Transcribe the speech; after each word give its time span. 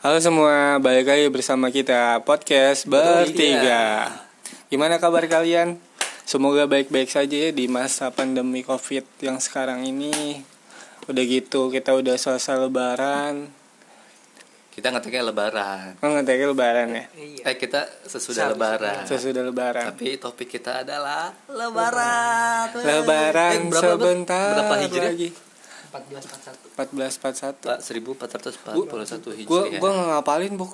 Halo 0.00 0.16
semua, 0.16 0.80
balik 0.80 1.12
lagi 1.12 1.28
bersama 1.28 1.68
kita 1.68 2.24
podcast 2.24 2.88
bertiga. 2.88 4.08
Gimana 4.72 4.96
kabar 4.96 5.28
kalian? 5.28 5.76
Semoga 6.24 6.64
baik-baik 6.64 7.12
saja 7.12 7.36
ya 7.36 7.50
di 7.52 7.68
masa 7.68 8.08
pandemi 8.08 8.64
covid 8.64 9.04
yang 9.20 9.36
sekarang 9.36 9.84
ini. 9.84 10.40
Udah 11.04 11.24
gitu 11.26 11.68
kita 11.68 11.92
udah 11.92 12.16
selesai 12.16 12.56
lebaran. 12.56 13.50
Kita 14.70 14.88
ngeteknya 14.88 15.26
lebaran. 15.26 15.98
Oh 16.00 16.08
ngeteknya 16.08 16.46
lebaran 16.48 16.88
ya? 16.96 17.04
Eh 17.44 17.56
kita 17.58 17.84
sesudah 18.06 18.56
lebaran. 18.56 19.04
Sesudah 19.04 19.42
lebaran. 19.44 19.84
Tapi 19.92 20.16
topik 20.16 20.48
kita 20.48 20.80
adalah 20.80 21.28
lebaran. 21.44 22.72
Lebaran 22.72 23.52
Eh, 23.52 23.68
berapa, 23.68 23.84
sebentar 23.84 24.48
Berapa 24.56 24.74
hijriah? 24.80 25.12
lagi. 25.12 25.28
1441 25.90 26.72
1441. 26.78 28.62
Pak 28.62 28.74
1441 28.78 29.38
hijriah. 29.42 29.48
Gua 29.50 29.62
gua 29.78 29.90
nggak 29.90 30.08
ngapalin, 30.14 30.52
Bu. 30.54 30.66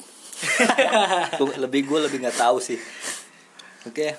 Gua- 1.40 1.56
lebih 1.56 1.88
gue 1.88 1.98
lebih 2.04 2.18
nggak 2.20 2.36
tahu 2.36 2.60
sih. 2.60 2.76
Oke. 3.88 4.12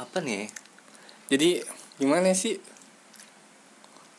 Apa 0.00 0.24
nih? 0.24 0.48
Jadi 1.28 1.60
gimana 2.00 2.32
sih? 2.32 2.56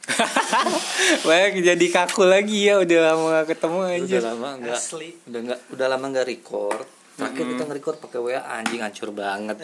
Baik 1.28 1.62
jadi 1.62 1.86
kaku 1.90 2.26
lagi 2.26 2.68
ya 2.68 2.82
udah 2.82 3.00
lama 3.14 3.42
gak 3.42 3.58
ketemu 3.58 3.80
aja. 3.86 4.18
Udah 4.18 4.28
lama 4.34 4.50
nggak 4.62 4.78
Asli. 4.78 5.10
udah 5.30 5.40
nggak 5.42 5.60
udah 5.74 5.86
lama 5.90 6.06
nggak 6.10 6.28
record. 6.28 6.86
Terakhir 7.12 7.44
kita 7.54 7.64
nge-record 7.70 7.98
pakai 8.02 8.20
WA 8.24 8.42
anjing 8.42 8.82
hancur 8.82 9.14
banget. 9.14 9.62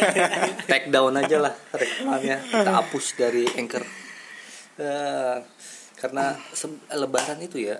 Take 0.70 0.88
down 0.88 1.12
aja 1.20 1.36
lah 1.36 1.52
rekamannya. 1.74 2.38
Kita 2.48 2.70
hapus 2.80 3.06
dari 3.18 3.44
Anchor. 3.44 3.84
Eh, 4.74 5.36
karena 5.94 6.34
lebaran 6.90 7.38
itu 7.38 7.62
ya 7.62 7.78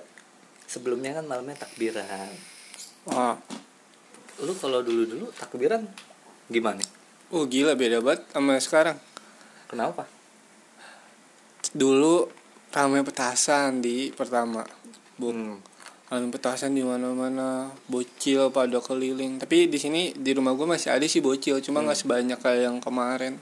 sebelumnya 0.64 1.18
kan 1.18 1.26
malamnya 1.26 1.58
takbiran. 1.58 2.30
Wah, 3.10 3.36
Lu 4.42 4.50
kalau 4.58 4.82
dulu-dulu 4.82 5.30
takbiran 5.30 5.86
gimana? 6.50 6.82
oh 7.34 7.46
gila 7.46 7.74
beda 7.74 7.98
banget 7.98 8.22
sama 8.30 8.54
sekarang. 8.62 8.98
Kenapa? 9.66 10.06
Dulu 11.74 12.30
ramai 12.70 13.02
petasan 13.02 13.82
di 13.82 14.14
pertama. 14.14 14.62
Bu, 15.18 15.30
Hmm. 15.30 15.58
ramai 16.10 16.30
petasan 16.30 16.74
di 16.74 16.82
mana-mana, 16.86 17.74
bocil 17.90 18.50
pada 18.54 18.78
keliling. 18.78 19.42
Tapi 19.42 19.66
di 19.66 19.78
sini 19.78 20.14
di 20.14 20.30
rumah 20.30 20.54
gue 20.54 20.66
masih 20.66 20.94
ada 20.94 21.06
sih 21.10 21.18
bocil, 21.18 21.58
cuma 21.58 21.82
nggak 21.82 21.98
sebanyak 21.98 22.38
kayak 22.38 22.70
yang 22.70 22.78
kemarin. 22.78 23.38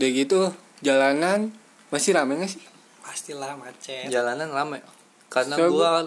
Udah 0.00 0.08
gitu 0.08 0.40
jalanan 0.80 1.52
masih 1.92 2.16
ramai 2.16 2.40
nggak 2.40 2.50
sih? 2.50 2.62
pastilah 3.02 3.58
macet 3.58 4.06
Jalanan 4.08 4.48
rame. 4.54 4.78
Karena 5.26 5.58
So, 5.58 5.68
gua 5.74 6.06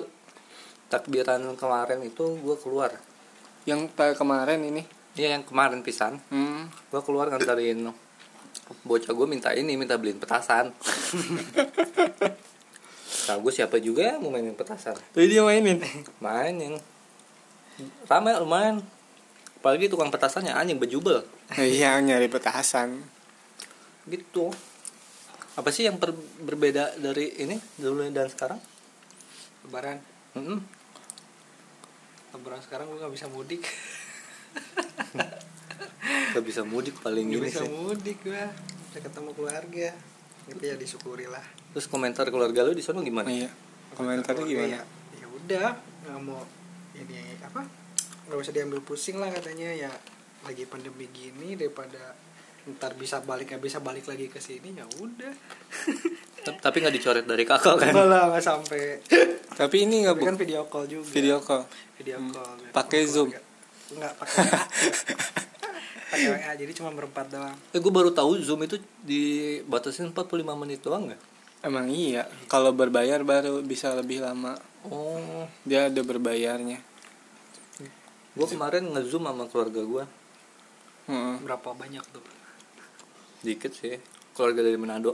takbiran 0.88 1.44
kemarin 1.60 2.00
itu 2.08 2.40
gua 2.40 2.56
keluar. 2.56 2.92
Yang 3.68 3.92
kemarin 3.94 4.64
ini. 4.64 4.84
Iya 5.16 5.38
yang 5.38 5.44
kemarin 5.44 5.84
pisan. 5.84 6.24
Hmm. 6.32 6.72
Gua 6.90 7.04
keluar 7.04 7.30
nganterin 7.30 7.94
bocah 8.86 9.14
gue 9.14 9.28
minta 9.30 9.54
ini 9.54 9.78
minta 9.78 9.98
beliin 10.00 10.18
petasan. 10.18 10.72
Nah, 13.26 13.42
gue 13.42 13.50
siapa 13.50 13.82
juga 13.82 14.06
yang 14.06 14.22
mau 14.22 14.30
mainin 14.30 14.54
petasan? 14.54 14.94
Jadi 15.18 15.34
dia 15.34 15.42
mainin. 15.42 15.82
Mainin. 16.22 16.78
Ramai 18.06 18.38
lumayan. 18.38 18.86
Apalagi 19.58 19.90
tukang 19.90 20.14
petasannya 20.14 20.54
anjing 20.54 20.78
bejubel. 20.78 21.26
Iya 21.58 21.98
nyari 22.06 22.30
petasan. 22.30 23.02
Gitu. 24.06 24.54
Apa 25.56 25.70
sih 25.70 25.84
yang 25.84 25.96
per- 25.96 26.16
berbeda 26.40 26.96
dari 26.98 27.30
ini 27.38 27.56
dulu 27.76 28.02
dan 28.10 28.28
sekarang? 28.28 28.60
lebaran 29.64 29.98
Mm-mm. 30.36 30.60
lebaran 32.32 32.60
sekarang 32.62 32.86
gue 32.86 33.00
gak 33.00 33.12
bisa 33.12 33.26
mudik 33.26 33.64
Gak 36.32 36.44
bisa 36.44 36.62
mudik 36.62 36.94
paling 37.00 37.26
gak 37.26 37.34
ini 37.34 37.44
bisa 37.48 37.60
sih. 37.60 37.68
mudik 37.68 38.18
gue 38.22 38.44
bisa 38.86 38.98
ketemu 39.02 39.30
keluarga 39.34 39.88
itu 40.46 40.62
ya 40.62 40.76
disyukuri 40.76 41.26
lah 41.26 41.42
Terus 41.74 41.88
komentar 41.88 42.30
keluarga 42.30 42.62
lu 42.62 42.72
di 42.72 42.80
sana 42.80 43.02
gimana? 43.02 43.28
Iya. 43.28 43.50
Komentarnya 43.92 44.46
gimana? 44.46 44.70
ya, 44.70 44.82
ya 45.16 45.26
udah 45.26 45.68
nggak 46.06 46.18
mau 46.22 46.40
ini 46.94 47.18
apa 47.42 47.62
nggak 48.26 48.38
usah 48.38 48.54
diambil 48.54 48.80
pusing 48.80 49.18
lah 49.18 49.30
katanya 49.30 49.74
ya 49.74 49.92
lagi 50.42 50.64
pandemi 50.64 51.06
gini 51.10 51.56
daripada 51.56 52.14
ntar 52.68 52.94
bisa 52.94 53.22
balik 53.22 53.46
nggak 53.48 53.62
bisa 53.62 53.78
balik 53.78 54.04
lagi 54.04 54.26
ke 54.26 54.38
sini 54.38 54.74
ya 54.74 54.86
udah 54.96 55.34
Tapi 56.46 56.76
nggak 56.78 56.94
dicoret 56.94 57.24
dari 57.24 57.42
kakak 57.42 57.76
kan? 57.76 57.90
malah 57.92 58.30
nggak 58.30 58.42
sampai 58.44 59.02
Tapi 59.52 59.76
ini 59.82 60.02
nggak 60.02 60.14
Tapi 60.14 60.22
bu 60.22 60.26
kan 60.26 60.36
video 60.36 60.62
call 60.66 60.86
juga 60.86 61.06
video 61.08 61.38
call. 61.40 61.64
video 61.96 62.18
Hmm. 62.18 62.30
call 62.32 62.58
Pakai 62.72 63.02
Sama 63.04 63.12
Zoom? 63.12 63.30
enggak 63.88 64.14
pakai 64.16 64.44
pakai 66.08 66.28
WA 66.28 66.52
jadi 66.56 66.72
cuma 66.74 66.90
berempat 66.92 67.26
doang 67.30 67.58
Eh 67.70 67.78
gue 67.78 67.92
baru 67.92 68.10
tahu 68.10 68.38
Zoom 68.40 68.62
itu 68.62 68.78
dibatasin 69.00 70.10
45 70.10 70.26
menit 70.56 70.82
doang 70.82 71.06
nggak? 71.06 71.22
Emang 71.62 71.86
iya. 71.88 72.26
Kalau 72.46 72.70
berbayar 72.72 73.22
baru 73.22 73.58
bisa 73.60 73.90
lebih 73.92 74.22
lama. 74.22 74.54
Oh, 74.84 75.50
Dia 75.62 75.86
ada 75.86 75.98
berbayarnya. 76.00 76.78
gue 78.32 78.48
kemarin 78.48 78.86
nge-zoom 78.88 79.24
sama 79.24 79.46
keluarga 79.46 79.82
gue 79.82 80.04
Heeh. 81.06 81.36
berapa 81.40 81.70
banyak 81.72 82.06
tuh 82.06 82.22
Dikit 83.46 83.72
sih 83.72 83.96
Keluarga 84.34 84.66
dari 84.66 84.76
Manado 84.76 85.14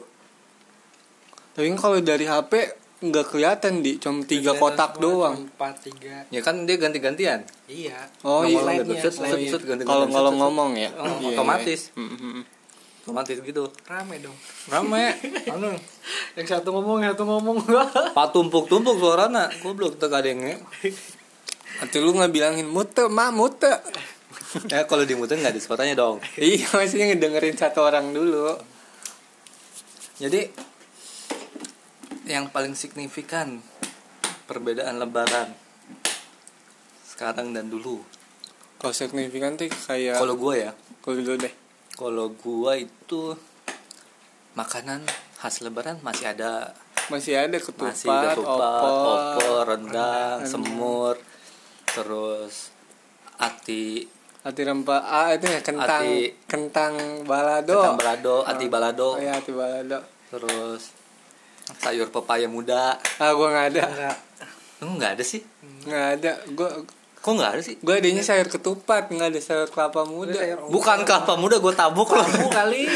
Tapi 1.52 1.68
kalau 1.76 2.00
dari 2.00 2.24
HP 2.24 2.80
nggak 3.02 3.34
kelihatan 3.34 3.82
di 3.82 3.98
cuma 3.98 4.22
tiga 4.22 4.54
kotak 4.54 4.94
semua, 4.94 5.04
doang. 5.04 5.36
empat 5.50 5.74
tiga 5.82 6.22
Ya 6.30 6.40
kan 6.40 6.64
dia 6.64 6.78
ganti-gantian 6.78 7.42
iya 7.66 7.98
Oh 8.22 8.46
iya. 8.46 8.62
Kalau 9.82 10.06
kalau 10.06 10.32
ngomong 10.32 10.78
ya. 10.78 10.94
Oh, 10.94 11.18
Iya, 11.20 11.34
otomatis. 11.34 11.90
iya. 11.92 11.98
Mm, 11.98 12.08
mm, 12.08 12.32
mm. 12.38 12.44
Otomatis 13.02 13.38
gitu 13.42 13.66
rame 13.90 14.22
dong 14.22 14.38
Rame 14.70 15.18
Anu 15.54 15.74
yang 16.38 16.48
satu 16.48 16.70
ngomong 16.70 17.02
yang 17.02 17.18
satu 17.18 17.26
ngomong 17.26 17.58
Pak 18.18 18.28
tumpuk-tumpuk 18.32 18.94
suarana 18.96 19.50
Goblok 19.60 19.98
tekadengnya 19.98 20.62
Atau 21.82 22.06
lu 22.06 22.14
nggak 22.14 22.30
bilangin 22.30 22.70
mute, 22.70 23.10
ma 23.10 23.34
mute. 23.34 23.74
Ya 24.68 24.84
kalau 24.90 25.08
dimutin 25.08 25.40
nggak 25.40 25.56
ada 25.56 25.62
suaranya 25.64 25.96
dong 25.96 26.20
iya, 26.40 26.68
maksudnya 26.76 27.16
ngedengerin 27.16 27.56
satu 27.56 27.88
orang 27.88 28.12
dulu. 28.12 28.56
Jadi 30.20 30.52
yang 32.28 32.52
paling 32.52 32.78
signifikan 32.78 33.64
perbedaan 34.46 35.00
lebaran 35.00 35.56
sekarang 37.08 37.56
dan 37.56 37.72
dulu. 37.72 38.04
Kalau 38.78 38.94
signifikan 38.94 39.56
tuh 39.56 39.70
kayak 39.70 40.18
Kalau 40.18 40.36
gua 40.36 40.54
ya, 40.58 40.72
kalau 41.00 41.16
dulu 41.22 41.38
deh. 41.38 41.54
kalau 41.94 42.26
gua 42.34 42.76
itu 42.76 43.38
makanan 44.54 45.06
khas 45.38 45.62
lebaran 45.62 46.02
masih 46.02 46.34
ada 46.34 46.74
Masih 47.08 47.36
ada 47.36 47.58
ketupat, 47.60 47.92
masih 47.92 48.08
ketupat, 48.08 48.36
opor, 48.40 49.20
opor, 49.36 49.64
rendang, 49.68 50.40
rendang. 50.40 50.40
semur, 50.48 51.16
terus 51.92 52.72
ati, 53.36 54.08
Ati 54.42 54.62
rempah, 54.62 55.02
ah 55.02 55.30
itu 55.30 55.46
ya 55.46 55.62
kentang, 55.62 56.02
Ati- 56.02 56.34
kentang 56.46 56.94
balado. 57.24 57.78
kentang 57.78 57.94
balado, 57.96 58.36
ati 58.42 58.66
balado, 58.66 59.10
Oh, 59.14 59.22
iya, 59.22 59.38
ati 59.38 59.54
balado. 59.54 60.02
terus 60.28 60.98
sayur 61.78 62.10
pepaya 62.10 62.50
muda. 62.50 62.98
Ah, 63.16 63.32
gua 63.32 63.48
nggak 63.50 63.68
ada. 63.70 63.84
enggak 63.86 64.16
Lu 64.82 64.98
nggak 64.98 65.12
ada 65.14 65.24
sih? 65.24 65.46
Nggak 65.86 66.06
ada. 66.18 66.32
Gua 66.52 66.70
Kok 67.16 67.38
nggak 67.38 67.52
ada 67.54 67.62
sih? 67.62 67.78
gua 67.80 68.02
adanya 68.02 68.26
sayur 68.26 68.50
ketupat, 68.50 69.08
nggak 69.08 69.30
ada 69.30 69.38
sayur 69.40 69.70
kelapa 69.70 70.02
muda. 70.04 70.34
sayur 70.34 70.58
Bukan 70.68 71.06
kelapa 71.06 71.38
muda 71.38 71.62
gue 71.62 71.74
tabuk 71.78 72.10
loh. 72.10 72.26
labu 72.26 72.50
kali 72.50 72.90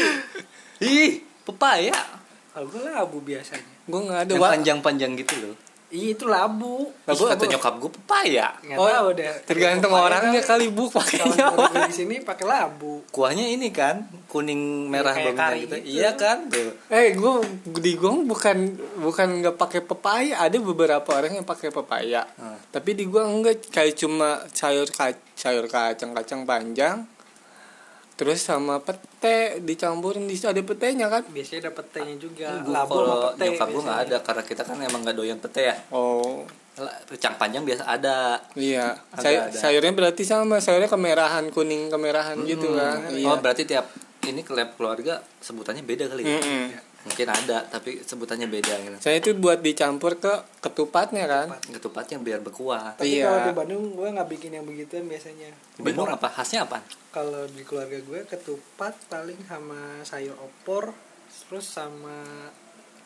Ih, 0.78 1.22
pepaya. 1.42 1.94
kalau 2.50 2.66
gue 2.66 2.82
labu 2.82 3.22
biasanya 3.22 3.62
Gua 3.86 4.02
nggak 4.02 4.18
ada. 4.18 4.32
Yang 4.34 4.42
panjang-panjang 4.50 5.12
gitu 5.14 5.34
loh. 5.40 5.54
Iya 5.88 6.12
itu 6.12 6.24
labu 6.24 6.90
Labu 7.04 7.22
kata 7.24 7.38
apa? 7.38 7.46
nyokap 7.48 7.74
gue 7.78 7.90
pepaya. 7.94 8.46
nggak 8.58 8.74
Oh, 8.74 8.86
tahu 8.86 9.08
deh 9.14 9.30
tergantung 9.44 9.90
Pepaya 9.90 10.06
orangnya 10.08 10.40
kan, 10.40 10.48
kali 10.52 10.66
bu 10.68 10.84
kalau 10.86 11.06
pakainya. 11.54 11.86
di 11.86 11.94
sini 11.94 12.14
pakai 12.20 12.42
labu 12.44 13.06
Kuahnya 13.08 13.46
ini 13.46 13.70
kan 13.70 14.02
kuning 14.26 14.90
merah 14.90 15.14
kayak 15.14 15.32
bangunnya 15.32 15.46
kari 15.46 15.58
gitu. 15.62 15.76
gitu. 15.78 15.88
Iya 15.96 16.10
kan? 16.12 16.38
Tuh. 16.46 16.72
Eh, 16.88 17.14
gua 17.14 17.40
di 17.78 17.92
gua 17.94 18.12
bukan 18.20 18.56
bukan 18.98 19.28
nggak 19.40 19.56
pakai 19.56 19.80
pepaya. 19.80 20.34
Ada 20.38 20.58
beberapa 20.58 21.08
orang 21.08 21.32
yang 21.32 21.46
pakai 21.46 21.70
pepaya. 21.70 22.26
Hmm. 22.34 22.58
Tapi 22.68 22.90
di 22.92 23.06
gua 23.06 23.24
enggak 23.24 23.70
kayak 23.70 23.94
cuma 23.96 24.42
sayur 24.50 24.86
kac 24.86 25.16
sayur 25.32 25.64
kacang-kacang 25.66 26.42
panjang. 26.42 27.06
Terus 28.16 28.40
sama 28.40 28.80
pete 28.80 29.60
dicampurin 29.60 30.24
di 30.24 30.32
situ 30.32 30.48
ada 30.48 30.56
petenya 30.58 31.06
kan? 31.06 31.20
biasanya 31.28 31.68
ada 31.68 31.72
petenya 31.72 32.16
juga 32.16 32.48
Gua 32.64 32.72
labu 32.74 32.90
sama 32.90 33.04
kalau 33.04 33.16
pete 33.28 33.44
nyokap 33.46 33.68
gue 33.68 33.82
nggak 33.84 34.00
ada 34.08 34.16
karena 34.24 34.42
kita 34.42 34.62
kan 34.64 34.76
emang 34.80 35.00
nggak 35.04 35.14
doyan 35.14 35.36
pete 35.36 35.62
ya. 35.62 35.76
Oh, 35.90 36.48
Lah, 36.76 36.92
Kacang 37.04 37.36
panjang 37.36 37.64
biasa 37.64 37.84
ada. 37.86 38.36
iya. 38.52 38.92
Ada, 39.10 39.20
Say- 39.20 39.40
ada. 39.40 39.52
sayurnya 39.52 39.92
berarti 39.92 40.24
sama, 40.24 40.60
sayurnya 40.60 40.88
kemerahan, 40.88 41.48
kuning 41.48 41.88
kemerahan 41.88 42.36
gitu 42.42 42.72
kan. 42.72 43.04
Iya. 43.08 43.24
Oh 43.26 43.36
berarti 43.36 43.64
tiap 43.64 43.88
ini 44.24 44.40
klub 44.40 44.68
keluarga 44.76 45.20
sebutannya 45.40 45.84
beda 45.84 46.04
kali 46.06 46.24
ya. 46.24 46.36
Mm-mm. 46.36 46.64
Mungkin 47.06 47.28
ada 47.28 47.62
tapi 47.64 48.02
sebutannya 48.02 48.44
beda 48.46 48.74
gitu 48.76 48.96
Saya 48.98 49.16
itu 49.16 49.30
buat 49.32 49.62
dicampur 49.62 50.18
ke 50.18 50.28
ketupatnya 50.58 51.24
kan. 51.24 51.46
ketupatnya 51.62 52.18
biar 52.18 52.42
berkuah 52.42 52.98
Tapi 52.98 53.16
Iya. 53.16 53.24
kalau 53.24 53.40
di 53.46 53.52
Bandung 53.54 53.82
gue 53.94 54.08
nggak 54.10 54.28
bikin 54.28 54.50
yang 54.52 54.66
begituan 54.66 55.06
biasanya. 55.06 55.54
Bandung 55.78 56.10
apa 56.10 56.26
khasnya 56.28 56.66
apa 56.66 56.82
Kalau 57.08 57.46
di 57.46 57.62
keluarga 57.62 57.96
gue 57.96 58.20
ketupat 58.26 58.92
paling 59.06 59.38
sama 59.40 60.02
sayur 60.02 60.34
opor, 60.36 60.90
terus 61.46 61.64
sama 61.64 62.26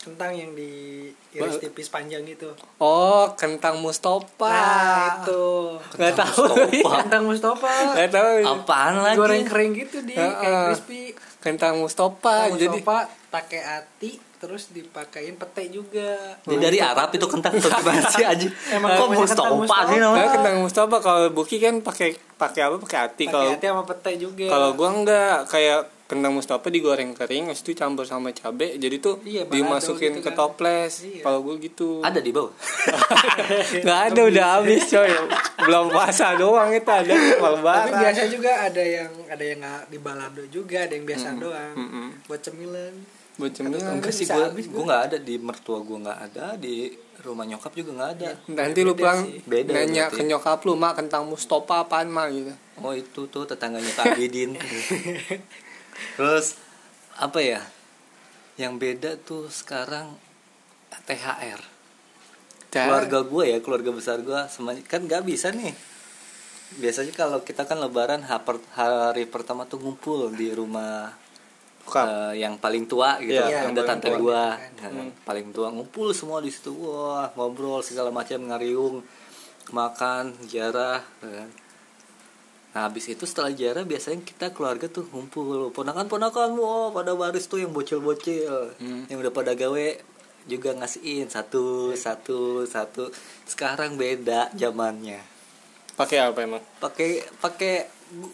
kentang 0.00 0.32
yang 0.32 0.56
diiris 0.56 1.60
tipis 1.60 1.86
panjang 1.86 2.24
gitu. 2.24 2.48
Oh, 2.76 3.28
kentang 3.34 3.76
Mustofa. 3.78 4.48
Nah 4.48 5.20
itu. 5.20 5.76
Nggak 5.94 6.14
tahu. 6.16 6.44
Mustofa. 6.48 6.96
Kentang 7.04 7.22
Mustafa. 7.22 7.72
Nggak 7.92 8.10
tahu. 8.10 8.32
apaan 8.42 8.94
lagi 8.98 9.18
Goreng 9.18 9.44
kering 9.44 9.72
gitu 9.76 9.98
di 10.00 10.14
Heeh. 10.14 10.32
kayak 10.34 10.62
crispy. 10.72 11.02
Kentang 11.38 11.74
Mustofa. 11.76 12.48
Kentang 12.48 12.56
Jadi 12.58 12.78
Mustafa 12.78 12.98
pakai 13.30 13.60
ati 13.60 14.10
terus 14.40 14.72
dipakein 14.72 15.36
pete 15.36 15.68
juga. 15.68 16.16
Dia 16.42 16.56
dari 16.58 16.80
Arab 16.80 17.12
itu 17.12 17.28
kentang 17.28 17.52
atau 17.54 17.68
gimana 17.70 18.08
sih 18.16 18.24
aja 18.24 18.48
Emang 18.72 18.88
kok 18.90 19.04
namanya 19.04 19.20
kentang 19.28 19.52
Mustafa 19.52 19.52
Mustafa? 19.54 19.84
sih 19.86 19.98
namanya 20.00 20.16
Nah, 20.18 20.32
kentang 20.32 20.56
Mustafa 20.64 20.96
kalau 20.98 21.20
Buki 21.28 21.56
kan 21.60 21.74
pakai 21.78 22.08
pakai 22.34 22.60
apa? 22.64 22.76
Pakai 22.80 22.98
ati. 23.04 23.24
Pakai 23.26 23.36
Kalau 23.36 23.52
ati 23.52 23.66
sama 23.68 23.84
pete 23.84 24.10
juga. 24.16 24.46
kalau 24.48 24.68
gua 24.72 24.88
enggak 24.90 25.44
kayak 25.46 25.80
kentang 26.10 26.34
Mustafa 26.34 26.66
digoreng 26.66 27.14
kering, 27.14 27.46
habis 27.46 27.62
itu 27.62 27.70
campur 27.72 28.02
sama 28.02 28.28
cabe, 28.30 28.74
jadi 28.74 28.98
tuh 28.98 29.22
Iya, 29.22 29.46
dimasukin 29.46 30.10
gitu 30.12 30.20
ke 30.20 30.34
kan. 30.34 30.36
toples. 30.36 31.06
Iya. 31.06 31.22
Kalau 31.22 31.38
gua 31.40 31.54
gitu. 31.56 32.02
ada 32.02 32.18
di 32.18 32.28
bawah 32.28 32.50
Nggak 33.86 34.00
ada 34.10 34.20
udah 34.26 34.46
habis 34.56 34.82
coy. 34.84 35.06
Belum 35.60 35.86
puasa 35.88 36.34
doang 36.34 36.70
itu 36.70 36.90
ada 36.90 37.14
kalau 37.36 37.58
Tapi 37.60 37.90
biasa 37.94 38.22
juga 38.26 38.50
ada 38.60 38.82
yang 38.82 39.12
ada 39.24 39.44
yang 39.44 39.58
nggak 39.60 39.82
di 39.86 39.98
balado 39.98 40.42
juga, 40.48 40.82
ada 40.82 40.92
yang 40.92 41.06
biasa 41.06 41.38
doang. 41.38 41.74
Mm-mm. 41.76 42.06
Buat 42.26 42.40
cemilan. 42.42 42.94
Buat 43.36 43.52
cemilan. 43.54 43.80
enggak 43.94 44.10
sih 44.10 44.26
gue 44.26 44.42
habis 44.42 44.66
gue 44.66 44.82
nggak 44.82 45.02
ada 45.06 45.16
di 45.16 45.34
mertua 45.38 45.78
gue 45.80 45.98
nggak 45.98 46.20
ada 46.26 46.46
di 46.56 46.90
rumah 47.20 47.44
nyokap 47.44 47.72
juga 47.72 47.90
nggak 47.94 48.10
ada 48.16 48.30
Nanti 48.50 48.80
lu 48.80 48.92
pulang. 48.92 49.20
Beda 49.44 49.70
nanya 49.72 50.08
berarti. 50.08 50.16
ke 50.18 50.22
nyokap 50.26 50.58
lu, 50.64 50.72
"Mak, 50.74 50.92
kentang 50.96 51.24
Mustafa 51.24 51.84
apaan, 51.84 52.08
Mak?" 52.08 52.26
gitu. 52.30 52.52
oh 52.80 52.92
itu 52.92 53.20
tuh 53.28 53.44
tetangganya 53.44 53.92
Kak 53.92 54.16
Bidin 54.16 54.56
terus 56.16 56.56
apa 57.16 57.38
ya 57.40 57.60
yang 58.56 58.76
beda 58.76 59.16
tuh 59.20 59.48
sekarang 59.48 60.16
THR 61.06 61.80
keluarga 62.70 63.18
gue 63.26 63.44
ya 63.50 63.58
keluarga 63.58 63.90
besar 63.90 64.22
gue 64.22 64.40
semuanya 64.46 64.82
kan 64.86 65.02
nggak 65.02 65.26
bisa 65.26 65.50
nih. 65.50 65.74
Biasanya 66.70 67.10
kalau 67.18 67.42
kita 67.42 67.66
kan 67.66 67.82
lebaran 67.82 68.22
hari 68.22 69.26
pertama 69.26 69.66
tuh 69.66 69.82
ngumpul 69.82 70.30
di 70.30 70.54
rumah 70.54 71.10
eh, 71.90 72.38
yang 72.38 72.62
paling 72.62 72.86
tua 72.86 73.18
gitu 73.18 73.42
Iya, 73.42 73.66
yang 73.66 73.74
ada 73.74 73.82
tante 73.82 74.14
gua. 74.14 74.54
Kan. 74.78 74.94
Nah, 74.94 75.10
paling 75.26 75.50
tua 75.50 75.74
ngumpul 75.74 76.14
semua 76.14 76.38
di 76.38 76.54
situ. 76.54 76.70
Wah 76.70 77.34
ngobrol 77.34 77.82
segala 77.82 78.14
macam 78.14 78.38
ngariung 78.46 79.02
makan 79.74 80.30
jarah 80.46 81.02
kan. 81.18 81.50
Nah 82.70 82.86
habis 82.86 83.06
itu 83.06 83.24
setelah 83.24 83.50
jarah 83.50 83.82
biasanya 83.82 84.22
kita 84.22 84.50
keluarga 84.50 84.86
tuh 84.86 85.02
ngumpul 85.10 85.70
ponakan 85.70 86.06
ponakan 86.06 86.54
wah 86.54 86.90
pada 86.90 87.12
baris 87.12 87.44
tuh 87.44 87.58
yang 87.58 87.70
bocil 87.70 87.98
bocil 87.98 88.70
Hmm. 88.78 89.10
yang 89.10 89.18
udah 89.18 89.30
pada 89.30 89.52
gawe 89.52 89.86
juga 90.46 90.70
ngasihin 90.72 91.26
satu 91.26 91.92
satu 91.92 92.64
satu 92.64 93.10
sekarang 93.44 93.94
beda 93.94 94.54
zamannya 94.54 95.18
Pakai 95.92 96.16
apa 96.22 96.40
emang? 96.40 96.62
pakai 96.80 97.20
pakai 97.42 97.84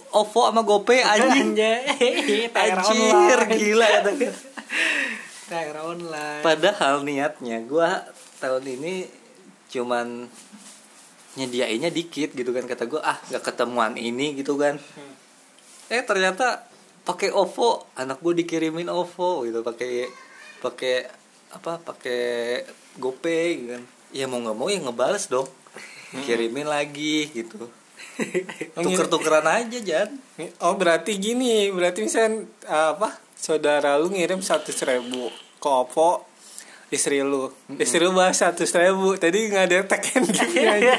OVO 0.09 0.41
sama 0.49 0.63
GoPay 0.63 1.01
anjing 1.19 1.51
Anjir, 2.55 3.41
online. 3.43 3.59
gila 3.59 3.87
ya 3.97 4.01
online. 5.79 6.43
Padahal 6.43 7.03
niatnya 7.03 7.63
gua 7.63 8.03
tahun 8.39 8.67
ini 8.67 9.07
cuman 9.67 10.27
nyediainnya 11.37 11.93
dikit 11.93 12.33
gitu 12.33 12.51
kan 12.51 12.65
kata 12.65 12.89
gua 12.89 13.01
ah 13.05 13.19
nggak 13.29 13.45
ketemuan 13.45 13.95
ini 13.97 14.37
gitu 14.37 14.57
kan. 14.57 14.81
Eh 15.93 16.03
ternyata 16.03 16.67
pakai 17.07 17.31
OVO, 17.31 17.87
anak 17.95 18.19
gua 18.25 18.35
dikirimin 18.35 18.91
OVO 18.91 19.47
gitu 19.47 19.61
pakai 19.63 20.11
pakai 20.59 21.07
apa 21.53 21.79
pakai 21.79 22.65
GoPay 22.99 23.47
gitu 23.61 23.69
kan. 23.77 23.85
Ya 24.11 24.25
mau 24.27 24.41
nggak 24.41 24.57
mau 24.57 24.69
ya 24.73 24.81
ngebales 24.81 25.29
dong. 25.29 25.47
Kirimin 26.17 26.67
lagi 26.67 27.29
gitu. 27.35 27.69
Tuker-tukeran 28.77 29.45
aja 29.45 29.79
Jan. 29.81 30.17
Oh 30.65 30.77
berarti 30.77 31.21
gini, 31.21 31.69
berarti 31.69 32.05
misalnya 32.05 32.49
apa? 32.65 33.13
Saudara 33.37 34.01
lu 34.01 34.09
ngirim 34.09 34.41
seratus 34.41 34.81
ribu 34.89 35.29
ke 35.61 35.69
Oppo 35.69 36.25
istri 36.91 37.23
lu, 37.23 37.51
istri 37.79 37.99
lu 37.99 38.15
bahas 38.15 38.39
seratus 38.39 38.71
ribu, 38.75 39.19
tadi 39.19 39.51
nggak 39.51 39.65
ada 39.67 39.77
tag 39.87 40.03
and 40.15 40.27
give 40.31 40.71
aja. 40.75 40.95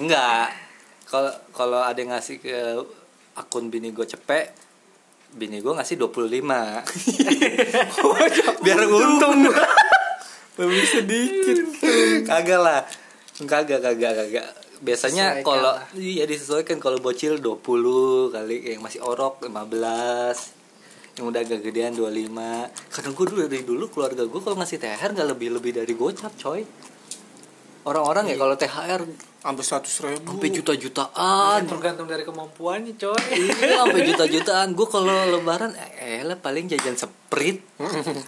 Enggak. 0.00 0.48
Kalau 1.10 1.32
kalau 1.52 1.80
ada 1.82 1.98
yang 1.98 2.14
ngasih 2.14 2.38
ke 2.40 2.54
akun 3.36 3.68
bini 3.68 3.90
gue 3.90 4.06
cepet, 4.06 4.54
bini 5.34 5.60
gue 5.60 5.72
ngasih 5.74 5.98
25. 5.98 6.22
Biar 8.64 8.78
untung. 8.86 9.50
Lebih 10.60 10.84
sedikit. 10.86 11.56
kagak 12.28 12.60
lah. 12.60 12.84
Kagak, 13.40 13.80
kagak, 13.80 14.12
kagak. 14.12 14.46
Biasanya 14.80 15.44
kalau 15.44 15.76
iya 15.92 16.24
disesuaikan 16.24 16.80
kalau 16.80 17.04
bocil 17.04 17.36
20 17.36 18.32
kali 18.32 18.56
yang 18.72 18.80
masih 18.80 19.04
orok 19.04 19.44
15 19.44 20.59
yang 21.16 21.26
udah 21.26 21.40
agak 21.40 21.60
gedean 21.60 21.92
25 21.92 22.30
karena 22.90 23.08
gue 23.10 23.24
dulu 23.26 23.40
dari 23.44 23.62
dulu 23.62 23.84
keluarga 23.88 24.22
gue 24.22 24.40
kalau 24.40 24.56
ngasih 24.56 24.78
THR 24.78 25.10
nggak 25.12 25.28
lebih 25.28 25.48
lebih 25.52 25.72
dari 25.74 25.92
gocap 25.92 26.32
coy 26.36 26.62
orang-orang 27.82 28.28
ya 28.28 28.36
kalau 28.36 28.54
THR 28.54 29.02
Sampai 29.40 29.64
seratus 29.64 30.04
ribu. 30.04 30.36
sampai 30.36 30.52
juta-jutaan 30.52 31.64
tergantung 31.64 32.04
dari 32.04 32.28
kemampuannya, 32.28 32.92
coy. 32.92 33.16
iya 33.32 33.80
sampai 33.80 34.04
juta-jutaan 34.04 34.76
gue 34.76 34.84
kalau 34.84 35.08
lebaran 35.32 35.72
eh 35.96 36.20
lah 36.20 36.36
paling 36.36 36.68
jajan 36.68 36.92
seprit 36.92 37.56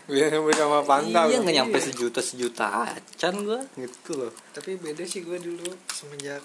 Biar 0.09 0.33
sampai 0.41 0.57
sama 0.57 0.81
pantau. 0.81 1.29
iya 1.29 1.45
nggak 1.45 1.53
nyampe 1.53 1.77
sejuta 1.77 2.25
sejuta 2.25 2.89
acan 2.89 3.45
gue 3.45 3.61
gitu 3.77 4.25
loh 4.25 4.33
Tapi 4.57 4.81
beda 4.81 5.05
sih 5.05 5.21
gue 5.21 5.37
dulu 5.37 5.69
semenjak 5.85 6.41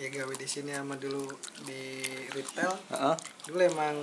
ya 0.00 0.08
gawe 0.08 0.32
di 0.32 0.48
sini 0.48 0.72
sama 0.72 0.96
dulu 0.96 1.28
di 1.68 2.00
retail. 2.32 2.72
Heeh. 2.88 3.14
Dulu 3.44 3.60
emang 3.60 3.96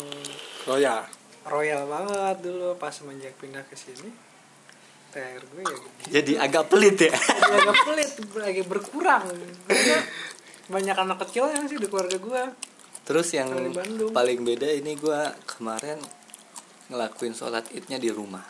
Oh 0.69 0.77
ya. 0.77 1.01
Royal 1.45 1.86
banget 1.86 2.38
dulu 2.42 2.77
pas 2.77 2.94
semenjak 2.94 3.38
pindah 3.38 3.63
ke 3.65 3.77
sini. 3.77 4.09
THR 5.15 5.44
gue 5.47 5.63
ya 5.63 5.75
gitu. 5.80 5.89
jadi 6.12 6.33
agak 6.44 6.68
pelit 6.68 7.00
ya 7.00 7.15
Jadi 7.15 7.56
agak 7.56 7.77
pelit, 7.88 8.09
lagi 8.36 8.63
berkurang. 8.67 9.24
Karena 9.63 9.98
banyak 10.67 10.98
anak 10.98 11.17
kecil 11.24 11.48
yang 11.55 11.72
sih 11.72 11.79
di 11.79 11.88
keluarga 11.88 12.19
gue. 12.19 12.43
terus 13.05 13.38
yang 13.38 13.53
paling 14.10 14.41
beda 14.41 14.65
ini 14.65 14.98
gue 14.98 15.22
kemarin 15.46 16.01
ngelakuin 16.89 17.38
sholat 17.38 17.69
idnya 17.69 18.01
di 18.01 18.10
rumah 18.10 18.41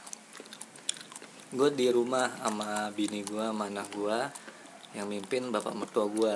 gue 1.51 1.69
di 1.75 1.91
rumah 1.91 2.31
sama 2.39 2.87
bini 2.95 3.19
gue 3.27 3.43
sama 3.43 3.67
anak 3.67 3.91
gue 3.91 4.19
yang 4.95 5.11
mimpin 5.11 5.51
bapak 5.51 5.75
mertua 5.75 6.07
gue 6.07 6.35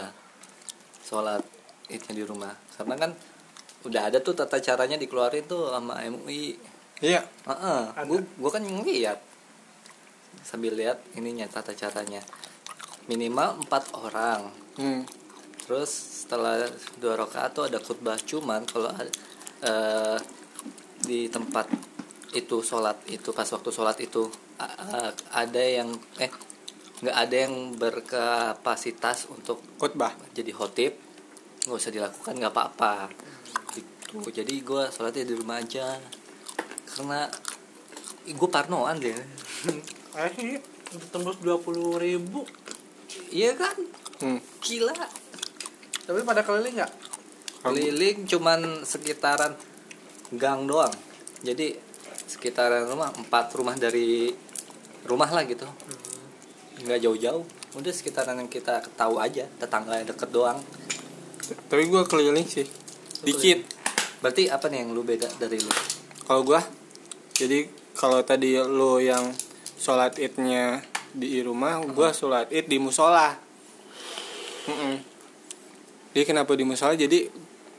sholat 1.00 1.40
idnya 1.88 2.12
di 2.12 2.24
rumah 2.28 2.52
karena 2.76 2.96
kan 3.00 3.12
udah 3.82 4.12
ada 4.12 4.20
tuh 4.20 4.34
tata 4.34 4.60
caranya 4.60 4.96
dikeluarin 4.96 5.46
tuh 5.46 5.72
sama 5.72 6.04
MUI 6.04 6.58
Iya. 7.00 7.24
Heeh, 7.48 7.82
Ada. 7.96 8.04
gua 8.04 8.20
gua 8.36 8.50
kan 8.52 8.60
ngeliat 8.60 9.20
sambil 10.44 10.76
lihat 10.76 11.00
ininya 11.16 11.48
tata 11.48 11.72
caranya. 11.72 12.20
Minimal 13.08 13.64
empat 13.64 13.96
orang. 13.96 14.52
Hmm. 14.76 15.08
Terus 15.64 15.88
setelah 16.26 16.68
dua 17.00 17.16
rakaat 17.16 17.56
tuh 17.56 17.66
ada 17.66 17.80
khutbah 17.80 18.20
cuman 18.20 18.68
kalau 18.68 18.92
eh, 19.64 20.18
di 21.00 21.32
tempat 21.32 21.72
itu 22.36 22.60
sholat 22.60 23.00
itu 23.08 23.32
pas 23.32 23.48
waktu 23.48 23.70
sholat 23.72 23.98
itu 24.04 24.28
a- 24.60 25.10
ada 25.34 25.64
yang 25.64 25.90
eh 26.20 26.30
nggak 27.00 27.16
ada 27.16 27.36
yang 27.48 27.56
berkapasitas 27.80 29.32
untuk 29.32 29.64
Khotbah. 29.80 30.12
jadi 30.36 30.52
khotib 30.52 30.94
nggak 31.64 31.80
usah 31.80 31.90
dilakukan 31.90 32.36
nggak 32.36 32.52
apa-apa 32.54 33.08
gitu 34.10 34.30
jadi 34.34 34.54
gue 34.66 34.84
sholatnya 34.90 35.26
di 35.30 35.36
rumah 35.38 35.62
aja. 35.62 36.02
Karena 36.90 37.30
gue 38.26 38.50
parnoan 38.50 38.98
deh. 38.98 39.14
Ayo 40.18 40.30
sih 40.34 40.58
udah 40.90 41.08
tembus 41.14 41.38
20 41.46 42.02
ribu. 42.02 42.42
iya 43.30 43.54
kan? 43.54 43.78
Hmm. 44.22 44.42
gila. 44.66 44.94
Tapi 46.10 46.20
pada 46.26 46.42
keliling 46.42 46.82
nggak? 46.82 46.94
keliling 47.60 48.24
cuman 48.26 48.60
sekitaran 48.88 49.54
gang 50.34 50.66
doang. 50.66 50.92
Jadi 51.46 51.76
sekitaran 52.26 52.88
rumah 52.88 53.12
empat 53.14 53.54
rumah 53.54 53.76
dari 53.78 54.32
rumah 55.06 55.30
lah 55.30 55.44
gitu. 55.46 55.68
Nggak 56.82 57.00
jauh-jauh. 57.06 57.46
Udah 57.78 57.94
sekitaran 57.94 58.42
yang 58.42 58.50
kita 58.50 58.82
tahu 58.98 59.22
aja 59.22 59.46
tetangga 59.62 60.02
yang 60.02 60.10
deket 60.10 60.30
doang. 60.34 60.58
Tapi 61.70 61.84
gua 61.90 62.06
keliling 62.06 62.46
sih. 62.46 62.66
Dikit. 63.22 63.79
Berarti 64.20 64.52
apa 64.52 64.68
nih 64.68 64.84
yang 64.86 64.92
lu 64.92 65.02
beda 65.04 65.28
dari 65.40 65.58
lu? 65.60 65.72
Kalau 66.28 66.42
gua 66.44 66.62
jadi 67.40 67.72
kalau 67.96 68.20
tadi 68.24 68.60
lu 68.60 69.00
yang 69.00 69.32
sholat 69.80 70.20
idnya 70.20 70.84
di 71.16 71.42
rumah 71.42 71.82
gue 71.82 72.10
sholat 72.12 72.52
id 72.52 72.70
di 72.70 72.78
musola. 72.78 73.34
Mm-mm. 74.70 74.96
jadi 76.14 76.24
kenapa 76.28 76.54
di 76.54 76.68
musola? 76.68 76.94
Jadi 76.94 77.26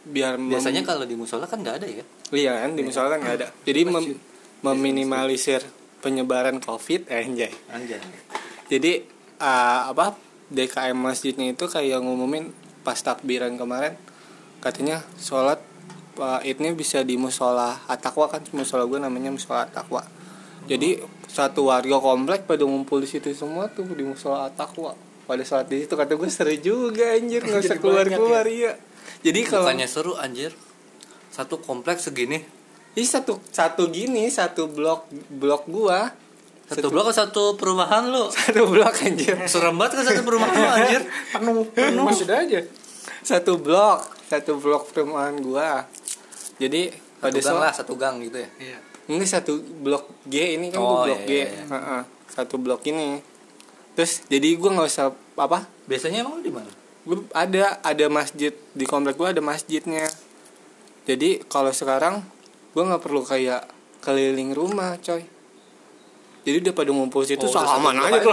biar 0.01 0.41
biasanya 0.41 0.83
kalau 0.83 1.05
di 1.05 1.15
musola 1.15 1.45
kan 1.47 1.61
nggak 1.61 1.77
ada 1.77 1.87
ya? 1.87 2.05
Iya 2.33 2.53
kan 2.67 2.71
di 2.75 2.83
musola 2.83 3.07
kan 3.15 3.21
nggak 3.23 3.37
ada. 3.37 3.49
Jadi 3.63 3.81
mem- 3.87 4.19
meminimalisir 4.65 5.63
penyebaran 6.01 6.59
covid 6.59 7.07
eh, 7.13 7.23
anjay. 7.23 7.53
Anjay. 7.71 8.01
Jadi 8.73 9.05
uh, 9.39 9.93
apa 9.93 10.17
DKM 10.51 10.99
masjidnya 10.99 11.55
itu 11.55 11.69
kayak 11.71 12.03
ngumumin 12.03 12.51
pas 12.83 12.99
takbiran 12.99 13.55
kemarin. 13.55 13.95
Katanya 14.59 15.05
sholat 15.21 15.63
uh, 16.19 16.41
idnya 16.43 16.75
bisa 16.75 17.05
di 17.07 17.15
musola 17.15 17.79
atakwa 17.87 18.27
kan 18.27 18.43
musola 18.57 18.89
gue 18.89 18.99
namanya 18.99 19.31
musola 19.31 19.69
atakwa. 19.69 20.03
Jadi 20.67 20.99
satu 21.31 21.71
warga 21.71 21.99
komplek 21.99 22.47
pada 22.47 22.67
ngumpul 22.67 23.03
di 23.03 23.09
situ 23.11 23.31
semua 23.37 23.71
tuh 23.71 23.87
di 23.95 24.03
musola 24.03 24.51
atakwa. 24.51 24.97
Pada 25.29 25.47
saat 25.47 25.71
di 25.71 25.87
situ 25.87 25.95
kata 25.95 26.19
gue 26.19 26.31
seru 26.31 26.55
juga 26.59 27.15
anjir 27.15 27.47
nggak 27.47 27.63
usah 27.71 27.79
keluar 27.79 28.07
keluar 28.11 28.47
iya. 28.51 28.75
Jadi 29.21 29.47
kalau 29.47 29.69
bukannya 29.69 29.87
seru 29.87 30.17
anjir? 30.17 30.51
Satu 31.31 31.63
kompleks 31.63 32.11
segini? 32.11 32.43
Ini 32.97 33.07
satu 33.07 33.39
satu 33.55 33.87
gini 33.87 34.27
satu 34.27 34.67
blok 34.67 35.07
blok 35.31 35.71
gua. 35.71 36.11
Satu 36.71 36.87
blok 36.87 37.11
atau 37.11 37.27
satu 37.27 37.43
perumahan 37.59 38.15
lu? 38.15 38.31
Satu 38.47 38.63
blok 38.71 38.95
anjir. 39.03 39.35
Serem 39.51 39.75
banget 39.75 39.99
kan 39.99 40.15
satu 40.15 40.23
perumahan 40.23 40.55
lu 40.55 40.71
anjir? 40.71 41.03
Penuh 41.35 41.67
penuh. 41.67 42.07
Sudah 42.15 42.47
aja. 42.47 42.63
Satu 43.27 43.59
blok 43.59 44.07
satu 44.31 44.55
blok 44.63 44.95
perumahan 44.95 45.35
gua 45.43 45.91
jadi 46.61 46.93
satu 46.93 47.19
pada 47.21 47.39
gang 47.41 47.57
lah 47.59 47.73
satu 47.73 47.93
gang 47.97 48.15
gitu 48.21 48.37
ya? 48.37 48.49
Iya. 48.61 48.79
Ini 49.11 49.25
satu 49.25 49.59
blok 49.59 50.05
G 50.25 50.55
ini 50.55 50.69
kan 50.69 50.79
Oh, 50.79 51.03
blok 51.03 51.25
iya, 51.25 51.27
G. 51.27 51.33
iya, 51.33 51.47
iya. 51.51 51.65
Heeh, 51.67 52.03
satu 52.31 52.55
blok 52.57 52.85
ini. 52.85 53.19
Terus 53.93 54.23
jadi 54.29 54.49
gua 54.55 54.71
nggak 54.77 54.89
usah 54.89 55.11
apa? 55.35 55.67
Biasanya 55.85 56.23
emang 56.23 56.39
di 56.39 56.53
mana? 56.53 56.71
Gua 57.03 57.19
ada 57.35 57.81
ada 57.81 58.07
masjid. 58.07 58.55
Di 58.71 58.85
komplek 58.85 59.17
gua 59.17 59.33
ada 59.33 59.43
masjidnya. 59.43 60.07
Jadi 61.05 61.43
kalau 61.49 61.73
sekarang 61.73 62.23
gua 62.71 62.83
nggak 62.87 63.03
perlu 63.03 63.25
kayak 63.25 63.67
keliling 63.99 64.55
rumah 64.55 64.95
coy. 65.01 65.27
Jadi 66.41 66.57
udah 66.57 66.73
pada 66.73 66.89
ngumpul 66.89 67.21
situ 67.21 67.45
Oh, 67.45 67.53
salaman 67.53 68.01
aja 68.01 68.17
tuh 68.25 68.33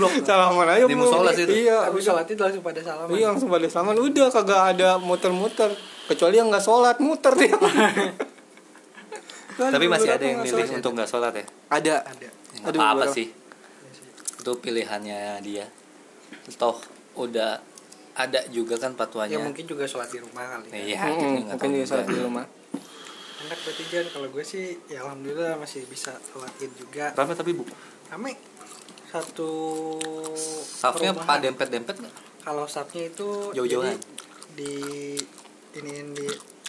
blok. 0.00 0.12
salaman 0.28 0.64
aja 0.64 0.88
Di 0.88 0.96
musola 0.96 1.28
situ? 1.28 1.52
iya. 1.52 1.84
Habis 1.84 2.00
sholat 2.02 2.24
itu 2.24 2.40
langsung 2.40 2.62
pada 2.62 2.80
salaman. 2.80 3.12
Iya 3.12 3.26
langsung 3.34 3.50
pada 3.50 3.66
salaman. 3.68 3.96
Udah 4.00 4.26
kagak 4.32 4.60
ada 4.72 4.96
muter-muter 4.96 5.74
kecuali 6.04 6.36
yang 6.36 6.48
nggak 6.52 6.64
sholat 6.64 6.96
muter 7.00 7.32
dia. 7.34 7.56
tapi 9.54 9.86
masih 9.86 10.10
ada 10.10 10.24
yang 10.26 10.42
milih 10.42 10.66
sholat. 10.66 10.78
untuk 10.82 10.90
nggak 10.98 11.08
sholat 11.08 11.32
ya 11.38 11.44
Ada. 11.70 11.94
ada 12.02 12.28
Ya, 12.54 12.70
Aduh, 12.70 12.78
apa 12.80 13.02
apa 13.02 13.06
sih 13.10 13.28
itu 14.38 14.52
pilihannya 14.62 15.42
dia 15.42 15.66
toh 16.54 16.78
udah 17.18 17.58
ada 18.14 18.40
juga 18.50 18.78
kan 18.78 18.94
ya 18.94 18.98
patuannya 18.98 19.38
mungkin 19.42 19.66
juga 19.66 19.82
sholat 19.86 20.06
di 20.10 20.22
rumah 20.22 20.44
kali 20.54 20.70
ya. 20.70 20.78
iya 20.86 20.98
kita 21.02 21.26
nggak 21.26 21.50
mungkin 21.50 21.58
tahu 21.58 21.66
juga 21.66 21.74
juga. 21.74 21.86
sholat 21.90 22.06
di 22.06 22.18
rumah. 22.22 22.44
enak 23.44 23.58
berarti 23.58 23.82
Jan 23.90 24.06
kalau 24.10 24.28
gue 24.30 24.44
sih 24.46 24.64
ya 24.86 24.98
alhamdulillah 25.02 25.52
masih 25.58 25.82
bisa 25.90 26.14
sholat 26.24 26.52
id 26.62 26.72
juga 26.78 27.10
Rame 27.10 27.32
tapi 27.34 27.50
bu 27.58 27.62
rame 28.06 28.32
satu 29.10 29.50
Safnya 30.62 31.10
pak 31.10 31.38
dempet 31.42 31.68
dempet 31.70 31.94
nggak 31.98 32.14
kalau 32.42 32.64
sapnya 32.66 33.08
itu 33.08 33.50
Jauh-jauhan. 33.50 33.98
di 34.54 35.18
ini 35.76 36.14
di 36.14 36.28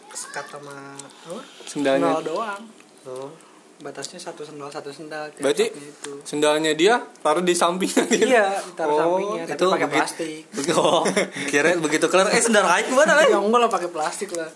sekat 0.10 0.46
sama 0.48 0.96
apa? 0.96 1.38
Sendalnya. 1.64 2.18
Sendal 2.18 2.24
doang. 2.24 2.62
Oh. 3.06 3.30
batasnya 3.76 4.16
satu 4.16 4.40
sendal 4.48 4.72
satu 4.72 4.88
sendal 4.88 5.28
Berarti 5.36 5.68
itu. 5.68 6.12
sendalnya 6.24 6.72
dia 6.80 6.96
taruh 7.20 7.44
di 7.44 7.52
sampingnya 7.52 8.08
gitu. 8.08 8.24
iya 8.32 8.56
ditaruh 8.64 8.88
Oh, 8.88 9.00
sampingnya 9.20 9.44
tapi 9.52 9.60
itu 9.60 9.66
pakai 9.68 9.90
plastik. 9.92 10.42
oh 10.80 11.04
kira 11.52 11.76
begitu 11.76 12.08
kelar. 12.08 12.32
Eh 12.32 12.40
sendal 12.40 12.64
kain 12.64 12.88
gimana 12.88 13.20
ya 13.20 13.36
kan 13.36 13.44
enggak 13.44 13.60
lah 13.60 13.70
pakai 13.70 13.90
plastik 13.92 14.32
lah. 14.32 14.48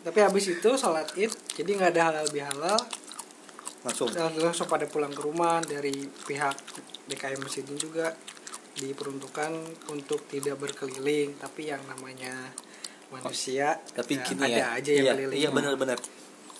Tapi 0.00 0.18
habis 0.18 0.48
itu 0.48 0.68
sholat 0.80 1.12
id 1.12 1.28
jadi 1.52 1.70
nggak 1.76 1.90
ada 1.92 2.02
halal 2.08 2.26
bihalal. 2.32 2.80
Langsung. 3.84 4.08
Langsung, 4.16 4.64
pada 4.64 4.88
pulang 4.88 5.12
ke 5.12 5.20
rumah 5.20 5.60
dari 5.60 5.92
pihak 6.24 6.56
DKM 7.04 7.44
masjidnya 7.44 7.76
juga 7.76 8.16
diperuntukkan 8.74 9.52
untuk 9.92 10.24
tidak 10.24 10.56
berkeliling. 10.56 11.36
Tapi 11.36 11.68
yang 11.68 11.84
namanya 11.84 12.32
manusia 13.14 13.78
tapi 13.94 14.18
ya, 14.18 14.24
gini 14.26 14.42
ada 14.42 14.58
ya. 14.58 14.66
aja 14.78 14.90
yang 14.90 15.18
iya, 15.18 15.46
iya 15.46 15.48
benar-benar. 15.54 15.98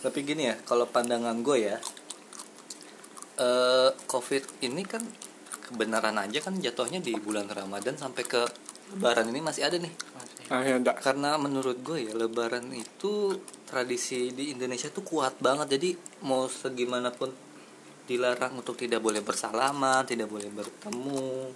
Tapi 0.04 0.18
gini 0.22 0.52
ya 0.52 0.54
kalau 0.62 0.86
pandangan 0.86 1.40
gue 1.40 1.58
ya 1.74 1.76
eh 3.34 3.90
covid 4.06 4.46
ini 4.62 4.86
kan 4.86 5.02
kebenaran 5.66 6.14
aja 6.20 6.38
kan 6.44 6.54
jatuhnya 6.54 7.02
di 7.02 7.16
bulan 7.18 7.50
ramadan 7.50 7.98
sampai 7.98 8.22
ke 8.22 8.42
lebaran 8.94 9.26
ini 9.32 9.40
masih 9.42 9.66
ada 9.66 9.80
nih. 9.80 9.90
Ah, 10.52 10.60
ya, 10.60 10.76
enggak. 10.76 11.00
karena 11.00 11.40
menurut 11.40 11.80
gue 11.80 12.04
ya 12.04 12.12
lebaran 12.12 12.68
itu 12.76 13.32
tradisi 13.64 14.28
di 14.30 14.52
Indonesia 14.52 14.92
tuh 14.92 15.00
kuat 15.00 15.40
banget. 15.40 15.80
Jadi 15.80 15.96
mau 16.28 16.44
segimanapun 16.46 17.32
dilarang 18.04 18.60
untuk 18.60 18.76
tidak 18.76 19.00
boleh 19.00 19.24
bersalaman 19.24 20.04
tidak 20.04 20.28
boleh 20.28 20.52
bertemu 20.52 21.48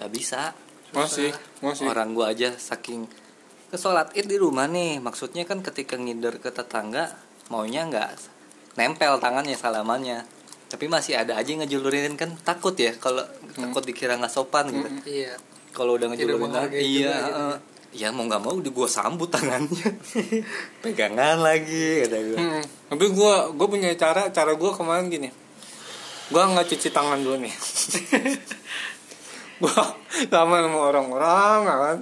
nggak 0.00 0.10
bisa. 0.12 0.56
Masih, 0.96 1.34
masih. 1.60 1.84
orang 1.90 2.16
gue 2.16 2.24
aja 2.24 2.48
saking 2.56 3.04
ke 3.66 3.76
sholat 3.76 4.14
id 4.14 4.30
di 4.30 4.38
rumah 4.38 4.70
nih 4.70 5.02
maksudnya 5.02 5.42
kan 5.42 5.60
ketika 5.60 5.98
ngider 5.98 6.38
ke 6.38 6.54
tetangga 6.54 7.10
maunya 7.50 7.86
nggak 7.86 8.10
nempel 8.76 9.18
tangannya 9.18 9.56
salamannya. 9.56 10.22
Tapi 10.66 10.90
masih 10.90 11.14
ada 11.14 11.38
aja 11.38 11.46
yang 11.46 11.62
ngejulurin 11.62 12.18
kan 12.18 12.34
takut 12.42 12.74
ya 12.74 12.90
kalau 12.98 13.22
takut 13.54 13.86
dikira 13.86 14.18
nggak 14.18 14.30
sopan 14.30 14.66
gitu. 14.70 14.88
Iya. 15.06 15.34
Kalau 15.70 15.94
udah 15.94 16.10
ngejulurin 16.10 16.50
iya 16.74 17.14
juga 17.14 17.14
eh, 17.30 17.56
ya 17.96 18.08
mau 18.12 18.26
nggak 18.26 18.42
mau 18.42 18.58
di 18.58 18.70
gua 18.74 18.90
sambut 18.90 19.30
tangannya. 19.30 19.88
Pegangan 20.82 21.38
lagi 21.40 22.04
kata 22.04 22.16
gue 22.18 22.38
Hmm, 22.38 22.62
Tapi 22.92 23.04
gua 23.14 23.54
gua 23.54 23.66
punya 23.70 23.94
cara 23.94 24.28
cara 24.34 24.52
gua 24.58 24.74
kemarin 24.74 25.06
gini. 25.06 25.28
Gua 26.34 26.50
nggak 26.50 26.66
cuci 26.66 26.90
tangan 26.90 27.22
dulu 27.22 27.38
nih. 27.46 27.54
gua 29.62 29.94
sama 30.26 30.66
orang-orang 30.66 31.58
ya 31.62 31.76
kan. 31.78 31.98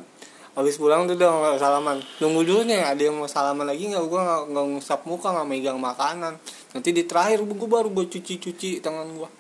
Habis 0.55 0.79
pulang 0.79 1.11
tuh 1.11 1.19
udah 1.19 1.31
nggak 1.31 1.57
salaman. 1.59 1.99
Tunggu 2.23 2.47
dulu 2.47 2.63
nih 2.63 2.79
ada 2.79 3.03
yang 3.03 3.19
mau 3.19 3.27
salaman 3.27 3.67
lagi 3.67 3.91
nggak? 3.91 4.05
Gua 4.07 4.47
nggak 4.47 4.67
ngusap 4.75 5.03
muka 5.07 5.35
nggak 5.35 5.49
megang 5.51 5.79
makanan. 5.83 6.39
Nanti 6.75 6.95
di 6.95 7.03
terakhir 7.05 7.43
gua 7.43 7.69
baru 7.83 7.91
gua 7.91 8.07
cuci-cuci 8.07 8.79
tangan 8.83 9.09
gua. 9.19 9.31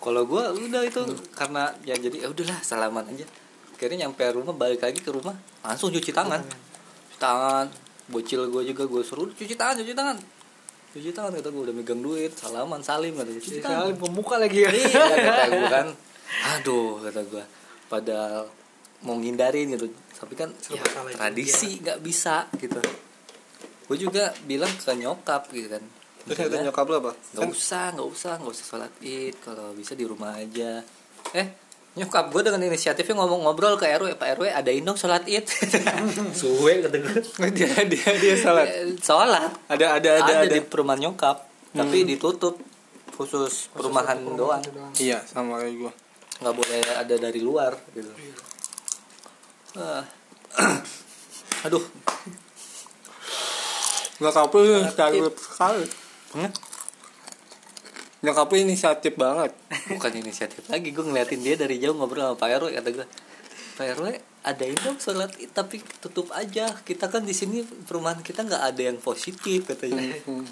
kalau 0.00 0.24
gua 0.24 0.48
udah 0.56 0.80
itu 0.80 1.04
karena 1.36 1.68
ya 1.84 1.92
jadi 1.92 2.24
ya 2.24 2.32
udahlah 2.32 2.56
salaman 2.64 3.04
aja 3.12 3.28
akhirnya 3.80 4.04
nyampe 4.04 4.20
rumah 4.36 4.52
balik 4.52 4.84
lagi 4.84 5.00
ke 5.00 5.08
rumah 5.08 5.32
langsung 5.64 5.88
cuci 5.88 6.12
tangan 6.12 6.44
cuci 6.44 7.16
tangan 7.16 7.64
bocil 8.12 8.44
gue 8.52 8.62
juga 8.76 8.84
gue 8.84 9.00
suruh 9.00 9.32
cuci 9.32 9.56
tangan 9.56 9.80
cuci 9.80 9.96
tangan 9.96 10.20
cuci 10.92 11.08
tangan 11.16 11.32
kata 11.40 11.48
gue 11.48 11.62
udah 11.64 11.72
megang 11.72 12.04
duit 12.04 12.28
salaman 12.36 12.84
salim 12.84 13.16
kata 13.16 13.32
gue 13.32 13.40
cuci 13.40 13.56
jadi 13.56 13.64
tangan 13.64 13.80
saling 13.88 13.96
pemuka 13.96 14.36
lagi 14.36 14.68
ya 14.68 14.70
iya 14.76 15.04
kata 15.16 15.44
gue 15.48 15.68
kan 15.80 15.86
aduh 16.60 17.00
kata 17.08 17.20
gue 17.24 17.44
padahal 17.88 18.44
mau 19.04 19.16
ngindarin 19.16 19.72
gitu. 19.72 19.88
Tapi 20.20 20.34
kan 20.36 20.52
Serba 20.60 20.84
ya, 20.84 21.16
tradisi 21.16 21.80
nggak 21.80 21.98
bisa 22.04 22.48
gitu. 22.60 22.80
Gue 23.88 23.96
juga 23.96 24.30
bilang 24.44 24.70
ke 24.70 24.92
nyokap 24.92 25.48
gitu 25.50 25.68
kan. 25.72 25.84
Terus 26.28 26.36
kata 26.36 26.62
nyokap 26.68 26.84
lu 26.84 26.96
apa? 27.00 27.12
nggak 27.16 27.48
usah 27.48 27.96
nggak 27.96 28.08
usah 28.12 28.32
nggak 28.36 28.52
usah 28.52 28.66
sholat 28.68 28.92
id 29.00 29.34
kalau 29.40 29.72
bisa 29.72 29.96
di 29.96 30.04
rumah 30.04 30.36
aja. 30.36 30.84
Eh 31.32 31.46
nyokap 31.96 32.30
gue 32.30 32.42
dengan 32.46 32.62
inisiatifnya 32.62 33.18
ngomong 33.18 33.50
ngobrol 33.50 33.74
ke 33.74 33.90
rw 33.90 34.14
pak 34.14 34.38
rw 34.38 34.46
ada 34.46 34.68
dong 34.68 34.98
sholat 35.00 35.24
id. 35.24 35.48
Suwe 36.40 36.84
kata 36.84 36.96
gue 37.02 37.50
dia 37.56 37.72
dia 37.88 38.10
dia 38.20 38.34
salat. 38.36 38.68
Eh, 38.68 38.94
sholat. 39.00 39.50
Ada 39.72 39.96
ada 39.96 40.10
ada 40.20 40.22
ada, 40.22 40.34
ada. 40.44 40.52
di 40.52 40.60
perumahan 40.60 41.00
nyokap 41.08 41.48
tapi 41.72 42.04
ditutup 42.04 42.60
khusus 43.16 43.72
perumahan 43.72 44.20
doang. 44.22 44.62
Iya, 44.96 45.20
sama 45.24 45.60
kayak 45.60 45.76
gua. 45.76 45.92
nggak 46.40 46.56
boleh 46.56 46.80
ada 46.96 47.14
dari 47.20 47.40
luar 47.44 47.76
gitu 47.92 48.08
Ah. 49.78 50.02
aduh 51.66 51.84
Nyokap 54.20 54.52
lu 54.52 54.84
carut 54.92 55.32
sekali. 55.32 55.84
Hah? 56.36 56.50
Nyokap 58.20 58.52
lu 58.52 58.56
inisiatif 58.60 59.16
banget. 59.16 59.56
bukan 59.96 60.12
inisiatif 60.20 60.68
lagi 60.68 60.92
gue 60.92 61.04
ngeliatin 61.04 61.40
dia 61.40 61.56
dari 61.56 61.80
jauh 61.80 61.96
ngobrol 61.96 62.20
sama 62.20 62.36
Pak 62.36 62.48
RW 62.60 62.68
kata 62.76 62.88
gue 62.92 63.06
Pak 63.80 63.86
RW 63.96 64.06
adain 64.44 64.76
dong 64.80 65.00
sholat 65.00 65.32
id 65.40 65.52
tapi 65.52 65.80
tutup 66.00 66.28
aja 66.36 66.68
kita 66.84 67.08
kan 67.08 67.24
di 67.24 67.32
sini 67.32 67.64
perumahan 67.64 68.20
kita 68.20 68.44
nggak 68.44 68.62
ada 68.72 68.82
yang 68.92 68.98
positif 69.00 69.68
katanya 69.68 70.16
Hmm. 70.28 70.44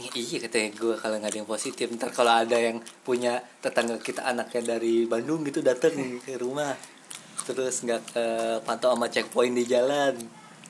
Ya, 0.00 0.08
iya 0.18 0.38
katanya 0.40 0.72
gue 0.72 0.94
kalau 0.98 1.20
nggak 1.20 1.30
ada 1.30 1.38
yang 1.44 1.50
positif 1.50 1.86
ntar 1.94 2.10
kalau 2.10 2.32
ada 2.32 2.56
yang 2.58 2.80
punya 3.06 3.38
tetangga 3.60 4.00
kita 4.00 4.24
anaknya 4.24 4.74
dari 4.74 5.04
Bandung 5.06 5.44
gitu 5.46 5.60
datang 5.62 5.94
ke 6.24 6.34
rumah 6.40 6.74
terus 7.42 7.82
nggak 7.82 8.02
ke 8.12 8.24
pantau 8.62 8.94
sama 8.94 9.06
checkpoint 9.08 9.54
di 9.54 9.64
jalan. 9.64 10.14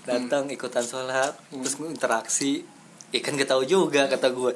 Datang 0.02 0.50
ikutan 0.50 0.82
sholat 0.82 1.32
terus 1.48 1.78
interaksi. 1.78 2.64
Ya 3.12 3.20
kan 3.20 3.36
gak 3.36 3.50
tahu 3.50 3.62
juga 3.62 4.08
kata 4.08 4.32
gue 4.32 4.52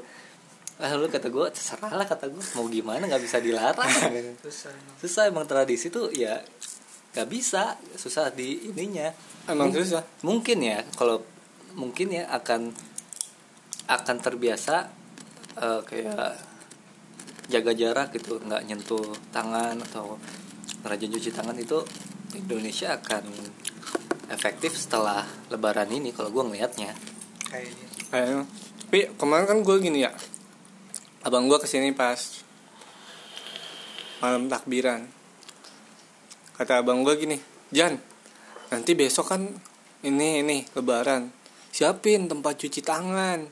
ah 0.77 0.93
lu 0.93 1.09
kata 1.09 1.33
gue 1.33 1.49
terserah 1.49 1.89
lah 1.89 2.05
kata 2.05 2.29
gue 2.29 2.45
mau 2.53 2.69
gimana 2.69 3.09
nggak 3.09 3.23
bisa 3.25 3.41
dilarang. 3.41 3.89
Susah 4.45 4.69
emang. 4.73 4.97
susah 5.01 5.23
emang 5.25 5.47
tradisi 5.49 5.89
tuh 5.89 6.13
ya 6.13 6.41
nggak 7.17 7.29
bisa. 7.33 7.81
Susah 7.97 8.29
di 8.29 8.69
ininya. 8.69 9.09
Emang 9.49 9.73
Mung- 9.73 9.77
susah. 9.77 10.05
mungkin 10.21 10.59
ya 10.61 10.85
kalau 10.97 11.25
mungkin 11.77 12.13
ya 12.13 12.29
akan 12.29 12.73
akan 13.87 14.17
terbiasa 14.21 14.89
eh, 15.57 15.81
kayak 15.87 16.37
jaga 17.49 17.73
jarak 17.73 18.09
gitu. 18.13 18.37
Nggak 18.43 18.63
nyentuh 18.69 19.17
tangan 19.33 19.81
atau 19.81 20.21
rajin 20.85 21.09
cuci 21.09 21.31
tangan 21.33 21.57
itu 21.57 21.81
Indonesia 22.35 22.99
akan 22.99 23.25
efektif 24.33 24.75
setelah 24.75 25.23
Lebaran 25.53 25.87
ini 25.95 26.11
kalau 26.11 26.35
gue 26.35 26.43
ngelihatnya 26.43 26.91
Kayaknya. 27.47 27.87
Kayaknya. 28.11 28.45
Tapi 28.87 28.99
kemarin 29.19 29.47
kan 29.47 29.59
gue 29.63 29.77
gini 29.79 29.99
ya. 30.03 30.13
Abang 31.23 31.47
gue 31.51 31.59
ke 31.59 31.67
sini 31.67 31.95
pas 31.95 32.19
malam 34.23 34.51
takbiran. 34.51 35.07
Kata 36.57 36.81
abang 36.81 37.05
gue 37.05 37.15
gini, 37.21 37.37
Jan, 37.69 38.01
nanti 38.73 38.97
besok 38.97 39.29
kan 39.35 39.43
ini 40.01 40.41
ini 40.41 40.65
lebaran. 40.73 41.29
Siapin 41.69 42.31
tempat 42.31 42.57
cuci 42.57 42.81
tangan. 42.81 43.45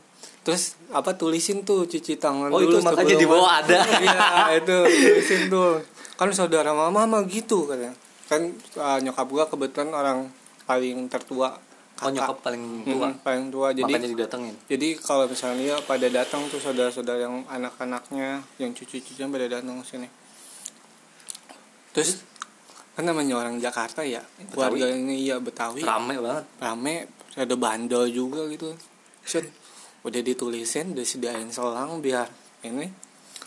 Terus 0.44 0.76
apa 0.92 1.16
tulisin 1.16 1.64
tuh 1.64 1.88
cuci 1.88 2.16
tangan 2.20 2.52
Oh, 2.52 2.60
dulu 2.60 2.80
itu 2.80 2.84
makanya 2.84 3.16
di 3.16 3.28
bawah 3.28 3.52
ada. 3.60 3.80
Iya, 4.04 4.60
itu 4.60 4.76
tulisin 4.88 5.42
tuh. 5.52 5.80
Kan 6.16 6.32
saudara 6.32 6.72
mama 6.72 7.04
mah 7.04 7.22
gitu 7.28 7.68
katanya. 7.68 7.92
Kan 8.24 8.56
uh, 8.76 8.98
nyokap 9.04 9.28
gue 9.28 9.44
kebetulan 9.52 9.90
orang 9.92 10.18
paling 10.64 11.08
tertua. 11.08 11.60
oh 12.02 12.10
nyokap 12.10 12.42
paling 12.42 12.82
tua 12.82 13.06
Mm, 13.06 13.22
paling 13.22 13.44
tua. 13.54 13.68
Jadi 13.70 13.86
makanya 13.86 14.10
didatengin 14.10 14.54
jadi 14.66 14.98
kalau 14.98 15.30
misalnya 15.30 15.78
pada 15.86 16.10
datang 16.10 16.42
tuh 16.50 16.58
saudara-saudara 16.58 17.22
yang 17.22 17.46
anak-anaknya 17.46 18.42
yang 18.58 18.74
cucu-cucunya 18.74 19.30
pada 19.30 19.46
datang 19.46 19.78
ke 19.78 19.86
sini. 19.86 20.08
Terus 21.94 22.26
kan 22.98 23.06
namanya 23.06 23.38
orang 23.38 23.62
Jakarta 23.62 24.02
ya, 24.02 24.22
Betawi. 24.50 24.82
ini 24.82 25.26
iya 25.26 25.38
Betawi, 25.38 25.82
rame 25.86 26.18
banget 26.18 26.44
rame, 26.58 26.94
ada 27.38 27.54
bandel 27.54 28.10
juga 28.10 28.46
gitu. 28.50 28.74
Set, 29.22 29.46
udah 30.02 30.20
ditulisin, 30.22 30.94
udah 30.94 31.06
sediain 31.06 31.50
selang 31.50 32.02
biar 32.02 32.26
ini. 32.66 32.90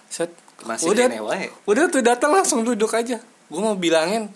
Set, 0.07 0.31
masih 0.63 0.91
udah, 0.91 1.07
udah 1.67 1.83
tuh 1.91 2.03
datang 2.03 2.31
langsung 2.31 2.63
duduk 2.63 2.91
aja. 2.91 3.19
Gue 3.47 3.61
mau 3.63 3.75
bilangin, 3.75 4.27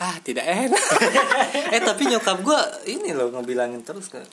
ah 0.00 0.16
tidak 0.20 0.42
enak. 0.42 0.80
eh 1.76 1.80
tapi 1.80 2.08
nyokap 2.08 2.40
gue 2.40 2.60
ini 2.88 3.12
loh 3.12 3.28
ngebilangin 3.30 3.84
terus 3.84 4.08
kan 4.08 4.24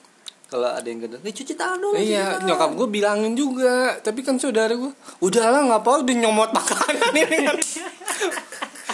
kalau 0.47 0.71
ada 0.71 0.87
yang 0.87 1.03
gendut 1.03 1.19
nih 1.19 1.35
cuci 1.35 1.53
tangan 1.53 1.75
dulu 1.75 1.91
cuci 1.93 2.07
Iya, 2.07 2.39
tangan." 2.39 2.47
nyokap 2.47 2.69
gue 2.73 2.87
bilangin 2.87 3.33
juga, 3.35 3.99
tapi 3.99 4.23
kan 4.23 4.39
saudara 4.39 4.71
gue, 4.71 4.91
udahlah 5.19 5.59
nggak 5.67 5.81
apa 5.83 5.91
udah 6.01 6.15
nyomot 6.17 6.49
makanan 6.55 7.11
ini. 7.27 7.39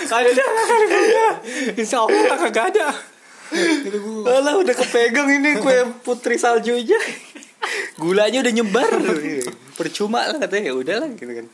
Kagak 0.03 0.33
ada. 0.33 0.45
Insya 1.77 2.01
Allah 2.01 2.37
kagak 2.41 2.65
ada. 2.73 2.87
Alah 4.25 4.57
udah 4.57 4.73
kepegang 4.73 5.29
ini 5.29 5.61
kue 5.61 5.77
putri 6.01 6.41
salju 6.41 6.73
aja 6.73 6.97
Gulanya 8.01 8.41
udah 8.41 8.49
nyebar 8.49 8.89
Percuma 9.77 10.25
lah 10.25 10.41
katanya 10.41 10.73
ya 10.73 10.75
udahlah 10.75 11.09
gitu 11.13 11.29
kan 11.29 11.45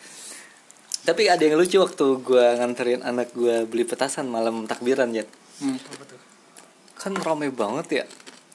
Tapi 0.99 1.31
ada 1.31 1.39
yang 1.39 1.55
lucu 1.55 1.79
waktu 1.79 2.05
gue 2.19 2.45
nganterin 2.59 3.01
anak 3.01 3.31
gue 3.31 3.63
beli 3.65 3.83
petasan 3.83 4.27
malam 4.27 4.65
takbiran 4.65 5.09
ya 5.11 5.25
Hmm. 5.59 5.75
Kan 6.95 7.19
rame 7.19 7.51
banget 7.51 7.87
ya 7.91 8.05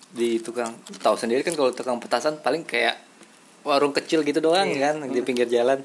Di 0.08 0.40
tukang 0.40 0.72
Tahu 0.88 1.20
sendiri 1.20 1.44
kan 1.44 1.52
kalau 1.52 1.68
tukang 1.68 2.00
petasan 2.00 2.40
paling 2.40 2.64
kayak 2.64 2.96
Warung 3.60 3.92
kecil 3.92 4.24
gitu 4.24 4.40
doang 4.40 4.72
kan 4.72 5.04
Di 5.04 5.20
pinggir 5.20 5.44
jalan. 5.44 5.84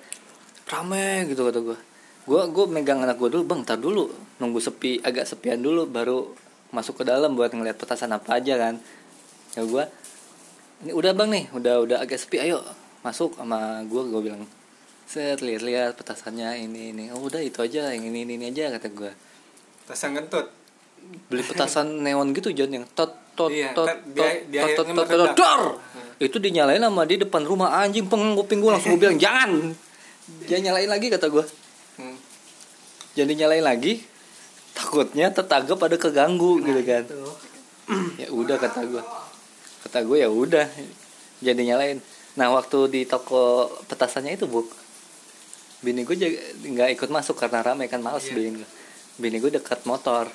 Rame 0.63 1.27
gitu 1.27 1.43
kata 1.43 1.59
gue 1.59 1.75
Gue 2.23 2.41
gue 2.47 2.65
megang 2.71 3.03
anak 3.03 3.19
gue 3.19 3.27
dulu 3.27 3.43
Bang 3.43 3.67
tar 3.67 3.75
dulu 3.75 4.07
Nunggu 4.39 4.63
sepi 4.63 5.03
agak 5.03 5.27
sepian 5.27 5.59
dulu 5.59 5.83
Baru 5.87 6.31
masuk 6.69 7.01
ke 7.01 7.03
dalam 7.03 7.33
buat 7.33 7.49
ngeliat 7.49 7.75
petasan 7.75 8.13
apa 8.13 8.37
aja 8.37 8.53
kan. 8.55 8.77
Ya 9.57 9.65
gue 9.65 9.83
ini 10.85 10.93
udah 10.93 11.11
bang 11.11 11.29
nih 11.33 11.45
udah 11.51 11.81
udah 11.81 11.97
agak 11.99 12.21
sepi 12.21 12.37
ayo 12.39 12.61
masuk. 13.01 13.33
Sama 13.35 13.81
gue 13.83 14.01
gue 14.05 14.21
bilang 14.21 14.45
set 15.09 15.41
lihat-lihat 15.41 15.97
petasannya 15.97 16.53
ini 16.61 16.93
ini. 16.93 17.03
Oh 17.09 17.25
udah 17.25 17.41
itu 17.41 17.57
aja 17.59 17.89
yang 17.89 18.05
ini 18.05 18.21
ini, 18.23 18.37
ini 18.37 18.45
aja 18.47 18.69
kata 18.69 18.93
gue 18.93 19.09
Tasang 19.89 20.13
kentut. 20.13 20.45
beli 21.25 21.41
petasan 21.41 21.97
neon 22.05 22.29
gitu 22.31 22.53
John 22.53 22.69
yang 22.69 22.85
tot 22.93 23.17
tot 23.33 23.49
Iya, 23.49 23.73
tot 23.73 23.89
tot 24.05 24.35
tot 24.53 24.85
tot 24.93 25.07
tot 25.09 25.17
tot 25.17 25.33
dor! 25.33 25.61
Itu 26.19 26.37
dinyalain 26.37 26.77
sama 26.77 27.07
di 27.07 27.17
depan 27.17 27.41
rumah 27.41 27.73
anjing 27.79 28.05
pengen 28.05 28.37
kuping 28.37 28.59
gue 28.59 28.69
langsung 28.69 28.93
gue 28.93 29.01
bilang 29.01 29.17
jangan! 29.25 29.73
Jangan 30.45 30.63
nyalain 30.63 30.89
lagi 30.89 31.07
kata 31.09 31.27
gue 31.27 31.45
Hmm. 31.97 32.15
jangan 33.11 33.29
dinyalain 33.33 33.59
lagi 33.59 33.99
takutnya 34.71 35.27
tetangga 35.27 35.75
pada 35.75 35.99
keganggu 35.99 36.63
gitu 36.63 36.79
kan. 36.85 37.03
Tuh. 37.03 37.35
ya 38.23 38.31
udah 38.31 38.55
kata 38.55 38.87
gue 38.87 39.03
kata 39.83 39.99
gue 40.05 40.17
ya 40.21 40.29
udah 40.29 40.63
jadi 41.41 41.59
nyalain 41.65 41.99
nah 42.37 42.53
waktu 42.53 42.87
di 42.87 43.01
toko 43.03 43.67
petasannya 43.89 44.37
itu 44.37 44.47
bu 44.47 44.63
bini 45.79 46.03
gue 46.03 46.15
nggak 46.75 46.89
ikut 46.99 47.09
masuk 47.11 47.39
karena 47.39 47.63
ramai 47.63 47.87
kan 47.87 48.03
males 48.03 48.27
Iya. 48.27 48.35
bini 48.35 48.49
gue 48.59 48.67
bini 49.19 49.37
gue 49.39 49.51
dekat 49.55 49.87
motor 49.87 50.27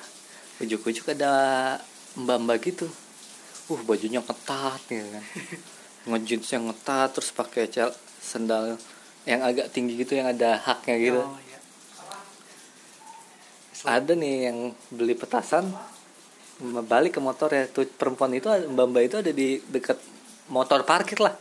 ujuk-ujuk 0.61 1.11
ada 1.11 1.31
mbak-mbak 2.15 2.57
gitu. 2.63 2.87
Uh 3.67 3.81
bajunya 3.83 4.23
ketat 4.23 4.79
gitu 4.87 5.03
kan. 5.09 5.23
Ngejins 6.13 6.47
yang 6.53 6.69
ngetat 6.69 7.17
terus 7.17 7.33
pakai 7.33 7.65
cel 7.67 7.89
sendal 8.21 8.77
yang 9.25 9.41
agak 9.41 9.73
tinggi 9.73 9.97
gitu 9.97 10.15
yang 10.15 10.29
ada 10.29 10.61
haknya 10.61 10.95
gitu. 11.01 11.21
Oh, 11.21 11.37
iya. 11.41 11.57
ada 13.85 14.13
nih 14.17 14.49
yang 14.49 14.73
beli 14.89 15.13
petasan 15.13 15.69
balik 16.89 17.17
ke 17.17 17.21
motor 17.21 17.53
ya 17.53 17.69
tuh 17.69 17.85
perempuan 17.85 18.33
itu 18.33 18.47
mbak 18.49 18.85
mbak 18.89 19.03
itu 19.05 19.15
ada 19.21 19.29
di 19.29 19.61
dekat 19.61 19.99
motor 20.49 20.81
parkir 20.87 21.19
lah 21.21 21.35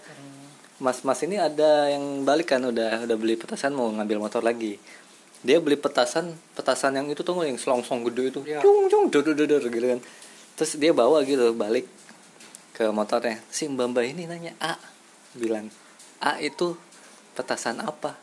mas 0.83 1.07
mas 1.07 1.21
ini 1.23 1.39
ada 1.39 1.87
yang 1.91 2.27
balik 2.27 2.51
kan 2.51 2.63
udah 2.63 3.07
udah 3.07 3.17
beli 3.19 3.39
petasan 3.39 3.75
mau 3.75 3.87
ngambil 3.91 4.19
motor 4.19 4.43
lagi. 4.43 4.79
Dia 5.45 5.61
beli 5.61 5.77
petasan 5.77 6.35
petasan 6.57 6.97
yang 6.97 7.07
itu 7.13 7.21
tuh 7.21 7.37
yang 7.45 7.61
selongsong 7.61 8.03
gede 8.11 8.23
itu. 8.33 8.41
Iya. 8.43 8.65
cung 8.65 8.89
cung 8.91 9.13
dur 9.13 9.23
dur 9.23 9.37
dur 9.37 9.63
gitu 9.63 9.87
kan. 9.87 10.01
Terus 10.59 10.73
dia 10.81 10.91
bawa 10.91 11.23
gitu 11.23 11.55
balik 11.55 11.87
ke 12.75 12.91
motornya. 12.91 13.39
Si 13.53 13.71
mbak 13.71 13.95
mbak 13.95 14.05
ini 14.11 14.27
nanya 14.27 14.53
a 14.59 14.75
bilang 15.37 15.71
a 16.19 16.41
itu 16.43 16.75
petasan 17.39 17.79
apa? 17.85 18.19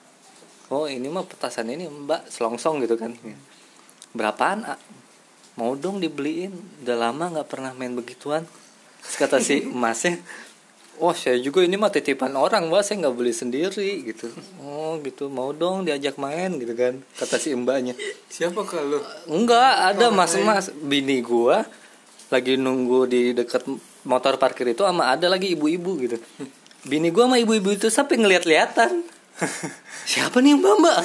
Oh 0.72 0.88
ini 0.88 1.08
mah 1.08 1.24
petasan 1.24 1.72
ini 1.72 1.88
mbak 1.88 2.28
selongsong 2.28 2.84
gitu 2.84 3.00
kan. 3.00 3.16
Berapaan 4.12 4.68
A? 4.68 4.76
mau 5.60 5.76
dong 5.76 6.00
dibeliin. 6.00 6.52
Udah 6.84 6.98
lama 6.98 7.32
nggak 7.40 7.48
pernah 7.48 7.72
main 7.76 7.94
begituan. 7.94 8.48
Terus 9.02 9.16
kata 9.18 9.38
si 9.42 9.66
emasnya 9.66 10.22
oh 11.02 11.12
saya 11.18 11.42
juga 11.42 11.66
ini 11.66 11.76
mah 11.76 11.90
titipan 11.90 12.38
orang 12.38 12.70
mbak. 12.70 12.86
Saya 12.86 13.04
nggak 13.04 13.16
beli 13.18 13.34
sendiri 13.34 14.06
gitu. 14.06 14.30
Oh 14.62 15.02
gitu. 15.02 15.28
Mau 15.28 15.52
dong 15.52 15.90
diajak 15.90 16.22
main 16.22 16.54
gitu 16.62 16.72
kan 16.78 17.02
kata 17.18 17.42
si 17.42 17.58
mbaknya. 17.58 17.98
Siapa 18.30 18.62
kalau? 18.62 19.02
enggak 19.26 19.98
ada 19.98 20.14
mas 20.14 20.38
mas. 20.40 20.70
Bini 20.70 21.26
gua 21.26 21.66
lagi 22.30 22.56
nunggu 22.56 23.10
di 23.10 23.34
dekat 23.34 23.66
motor 24.08 24.38
parkir 24.38 24.72
itu 24.72 24.86
sama 24.86 25.10
ada 25.10 25.26
lagi 25.26 25.52
ibu-ibu 25.58 25.92
gitu. 26.06 26.18
Bini 26.86 27.10
gua 27.10 27.26
sama 27.26 27.42
ibu-ibu 27.42 27.74
itu 27.74 27.90
sampai 27.90 28.22
ngeliat-liatan 28.22 29.22
siapa 30.12 30.38
nih 30.38 30.54
mbak 30.54 30.76
mbak? 30.78 31.00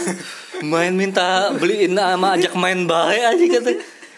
Main 0.68 0.92
minta 0.92 1.48
beliin 1.56 1.96
sama 1.96 2.36
ajak 2.36 2.52
main 2.52 2.84
baik 2.84 3.22
aja 3.32 3.44
kata. 3.58 3.70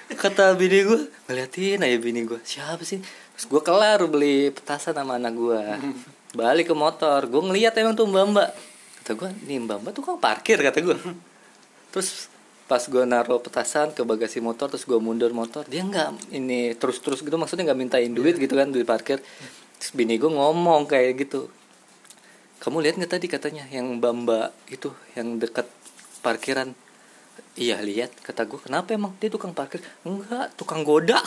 Kata 0.09 0.57
bini 0.57 0.89
gue 0.89 1.01
ngeliatin 1.29 1.85
aja 1.85 1.97
bini 2.01 2.25
gue 2.25 2.41
siapa 2.41 2.81
sih 2.81 2.97
terus 3.39 3.47
gue 3.47 3.63
kelar 3.63 4.03
beli 4.11 4.51
petasan 4.51 4.99
sama 4.99 5.15
anak 5.15 5.31
gue 5.39 5.63
balik 6.35 6.69
ke 6.69 6.75
motor 6.75 7.23
gue 7.31 7.39
ngeliat 7.39 7.71
emang 7.79 7.95
tuh 7.95 8.11
mbak 8.11 8.25
mbak. 8.35 8.51
Kata 8.99 9.11
gue 9.15 9.31
nih 9.47 9.63
mbak 9.63 9.79
mbak 9.79 9.93
tuh 9.95 10.03
kan 10.03 10.19
parkir? 10.19 10.59
kata 10.59 10.83
gue 10.83 10.99
terus 11.95 12.27
pas 12.67 12.83
gue 12.83 13.01
naruh 13.07 13.39
petasan 13.39 13.95
ke 13.95 14.03
bagasi 14.03 14.43
motor 14.43 14.67
terus 14.67 14.83
gue 14.85 14.99
mundur 14.99 15.31
motor 15.31 15.63
dia 15.71 15.87
nggak 15.87 16.35
ini 16.35 16.75
terus 16.75 16.99
terus 16.99 17.23
gitu 17.23 17.39
maksudnya 17.39 17.71
nggak 17.71 17.79
mintain 17.79 18.11
duit 18.11 18.35
gitu 18.43 18.59
kan 18.59 18.75
duit 18.75 18.85
parkir. 18.85 19.23
Terus 19.79 19.95
bini 19.95 20.19
gue 20.19 20.29
ngomong 20.29 20.91
kayak 20.91 21.23
gitu. 21.23 21.47
Kamu 22.59 22.83
lihat 22.83 22.99
nggak 22.99 23.15
tadi? 23.15 23.31
katanya 23.31 23.71
yang 23.71 24.03
mbak 24.03 24.51
itu 24.67 24.91
yang 25.15 25.39
dekat 25.39 25.71
parkiran 26.27 26.75
iya 27.59 27.83
lihat 27.83 28.15
kata 28.23 28.47
gue 28.47 28.63
kenapa 28.63 28.95
emang 28.95 29.11
dia 29.19 29.27
tukang 29.27 29.51
parkir? 29.51 29.83
Enggak 30.07 30.55
tukang 30.55 30.87
goda. 30.87 31.19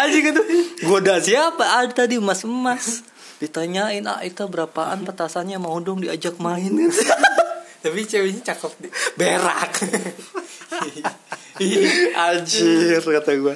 Aja 0.00 0.18
gitu 0.22 0.38
goda 0.86 1.18
siapa? 1.18 1.82
Ada 1.82 2.06
tadi 2.06 2.22
emas 2.22 2.46
emas 2.46 3.02
ditanyain 3.42 4.06
ah 4.06 4.22
itu 4.22 4.46
berapaan? 4.46 5.02
Petasannya 5.02 5.58
mau 5.58 5.74
dong 5.82 6.06
diajak 6.06 6.38
main. 6.38 6.70
Tapi 7.82 8.00
ceweknya 8.06 8.54
cakep 8.54 8.72
deh. 8.86 8.92
berak. 9.18 9.72
Anjir 12.16 13.02
kata 13.04 13.36
gue 13.36 13.52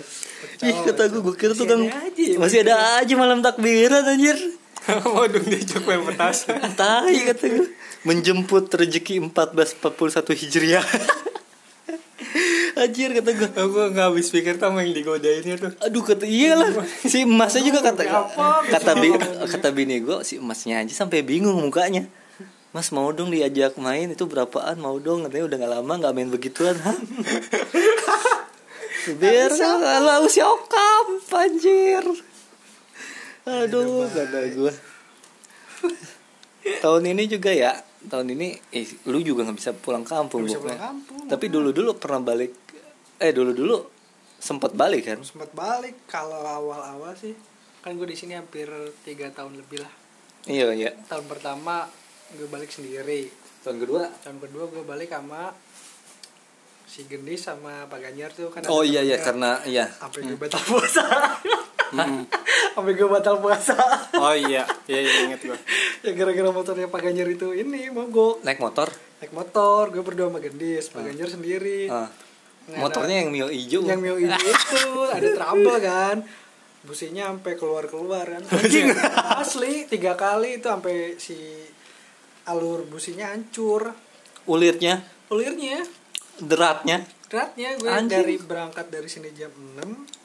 Ih 0.60 0.76
kata 0.84 1.08
gue 1.08 1.20
gue 1.24 1.34
kira 1.40 1.56
tukang 1.56 1.88
Masih 1.88 2.28
ada 2.28 2.36
masih 2.42 2.58
ada 2.66 2.74
aja 3.00 3.14
malam 3.16 3.40
takbiran 3.40 4.04
anjir. 4.04 4.36
Mau 5.06 5.24
dong 5.24 5.46
diajak 5.48 5.86
main 5.86 6.02
petasan. 6.04 6.58
Tai 6.74 7.16
kata 7.32 7.44
gue 7.48 7.68
Menjemput 8.04 8.68
rezeki 8.68 9.20
1441 9.32 10.40
Hijriah. 10.44 10.84
Anjir 12.74 13.14
kata 13.14 13.30
gue 13.32 13.48
aku 13.54 13.94
nggak 13.94 14.06
habis 14.10 14.34
pikir 14.34 14.58
sama 14.58 14.82
yang 14.82 14.98
digodainnya 14.98 15.54
tuh 15.54 15.72
Aduh 15.78 16.02
kata 16.02 16.26
iyalah. 16.26 16.74
Si 17.06 17.22
emasnya 17.22 17.62
juga 17.62 17.86
kata 17.86 18.02
Apa? 18.02 18.66
Kata 18.66 18.98
bi, 18.98 19.14
kata 19.54 19.70
bini 19.70 20.02
gue 20.02 20.18
Si 20.26 20.42
emasnya 20.42 20.82
aja 20.82 20.90
sampai 20.90 21.22
bingung 21.22 21.54
mukanya. 21.54 22.10
Mas 22.74 22.90
mau 22.90 23.14
dong 23.14 23.30
diajak 23.30 23.78
main? 23.78 24.10
Itu 24.10 24.26
berapaan? 24.26 24.82
Mau 24.82 24.98
dong? 24.98 25.22
Katanya 25.22 25.46
udah 25.46 25.56
gak 25.62 25.72
lama 25.78 25.92
gak 26.02 26.14
main 26.18 26.26
begituan? 26.26 26.74
Biar 29.22 29.54
kalau 29.54 30.26
siokap 30.26 31.06
anjir. 31.30 32.04
Aduh 33.46 34.10
kata 34.10 34.40
gue 34.50 34.72
Tahun 36.82 37.02
ini 37.04 37.28
juga 37.28 37.54
ya 37.54 37.78
Tahun 38.08 38.26
ini 38.28 38.54
eh, 38.72 38.84
Lu 39.08 39.18
juga 39.24 39.44
gak 39.48 39.56
bisa 39.56 39.70
pulang 39.72 40.04
kampung 40.04 40.44
Nggak 40.44 40.50
bisa 40.50 40.60
pulang 40.60 40.82
kampung. 40.82 41.24
Tapi 41.28 41.46
dulu-dulu 41.48 41.90
pernah 41.96 42.20
balik 42.20 42.52
Eh 43.18 43.32
dulu-dulu 43.32 43.94
Sempet 44.44 44.76
balik 44.76 45.08
kan? 45.08 45.24
Sempat 45.24 45.56
balik 45.56 46.04
kalau 46.04 46.44
awal-awal 46.44 47.16
sih. 47.16 47.32
Kan 47.80 47.96
gue 47.96 48.04
di 48.04 48.12
sini 48.12 48.36
hampir 48.36 48.68
tiga 49.00 49.32
tahun 49.32 49.56
lebih 49.56 49.80
lah. 49.80 49.92
Iya 50.44 50.68
iya. 50.76 50.90
Tahun 51.08 51.24
pertama 51.24 51.88
gue 52.36 52.44
balik 52.52 52.68
sendiri. 52.68 53.32
Tahun 53.64 53.80
kedua? 53.80 54.04
Tahun 54.20 54.36
kedua 54.36 54.68
gue 54.68 54.84
balik 54.84 55.16
sama 55.16 55.48
si 56.84 57.08
Gendis 57.08 57.40
sama 57.40 57.88
Pak 57.88 57.98
Ganjar 58.04 58.30
tuh 58.36 58.52
kan 58.52 58.60
Oh 58.68 58.84
iya 58.84 59.00
iya 59.00 59.16
karena 59.16 59.64
iya. 59.64 59.88
Sampai 59.88 60.28
gue 60.28 60.36
batal 60.36 60.60
puasa 60.60 61.08
sampai 62.74 62.92
gue 62.94 63.08
batal 63.08 63.38
puasa. 63.38 63.74
Oh 64.18 64.34
iya 64.34 64.66
iya, 64.90 65.00
iya 65.00 65.12
inget 65.30 65.40
gua. 65.46 65.58
Ya 66.02 66.10
gara-gara 66.12 66.50
motornya 66.50 66.86
Pak 66.90 67.00
Ganjar 67.00 67.28
itu 67.30 67.54
ini 67.54 67.88
mogok 67.88 68.42
naik 68.42 68.58
motor. 68.60 68.90
naik 69.22 69.32
motor 69.32 69.88
gue 69.94 70.02
berdua 70.04 70.28
sama 70.28 70.38
Gendis 70.42 70.90
Pak 70.90 71.02
Ganjar 71.06 71.28
sendiri. 71.30 71.88
Ah. 71.88 72.10
Nggak 72.64 72.80
Motornya 72.80 73.16
yang 73.24 73.28
mio 73.28 73.46
hijau. 73.52 73.84
yang 73.84 74.00
mio 74.00 74.16
itu 74.16 74.84
ada 75.12 75.28
trouble 75.36 75.78
kan. 75.78 76.16
Businya 76.84 77.32
sampai 77.32 77.56
keluar 77.56 77.88
keluar 77.88 78.24
kan 78.28 78.42
anjing. 78.44 78.92
Asli 79.40 79.88
tiga 79.88 80.16
kali 80.16 80.60
itu 80.60 80.68
sampai 80.68 81.16
si 81.16 81.36
alur 82.44 82.84
businya 82.84 83.32
hancur. 83.32 83.92
Ulirnya, 84.44 85.00
ulirnya. 85.32 85.80
Deratnya. 86.36 87.00
Beratnya 87.32 87.74
gue 87.80 87.88
Anjing. 87.88 88.12
dari 88.12 88.36
berangkat 88.36 88.86
dari 88.92 89.08
sini 89.08 89.32
jam 89.32 89.50
6 89.50 90.23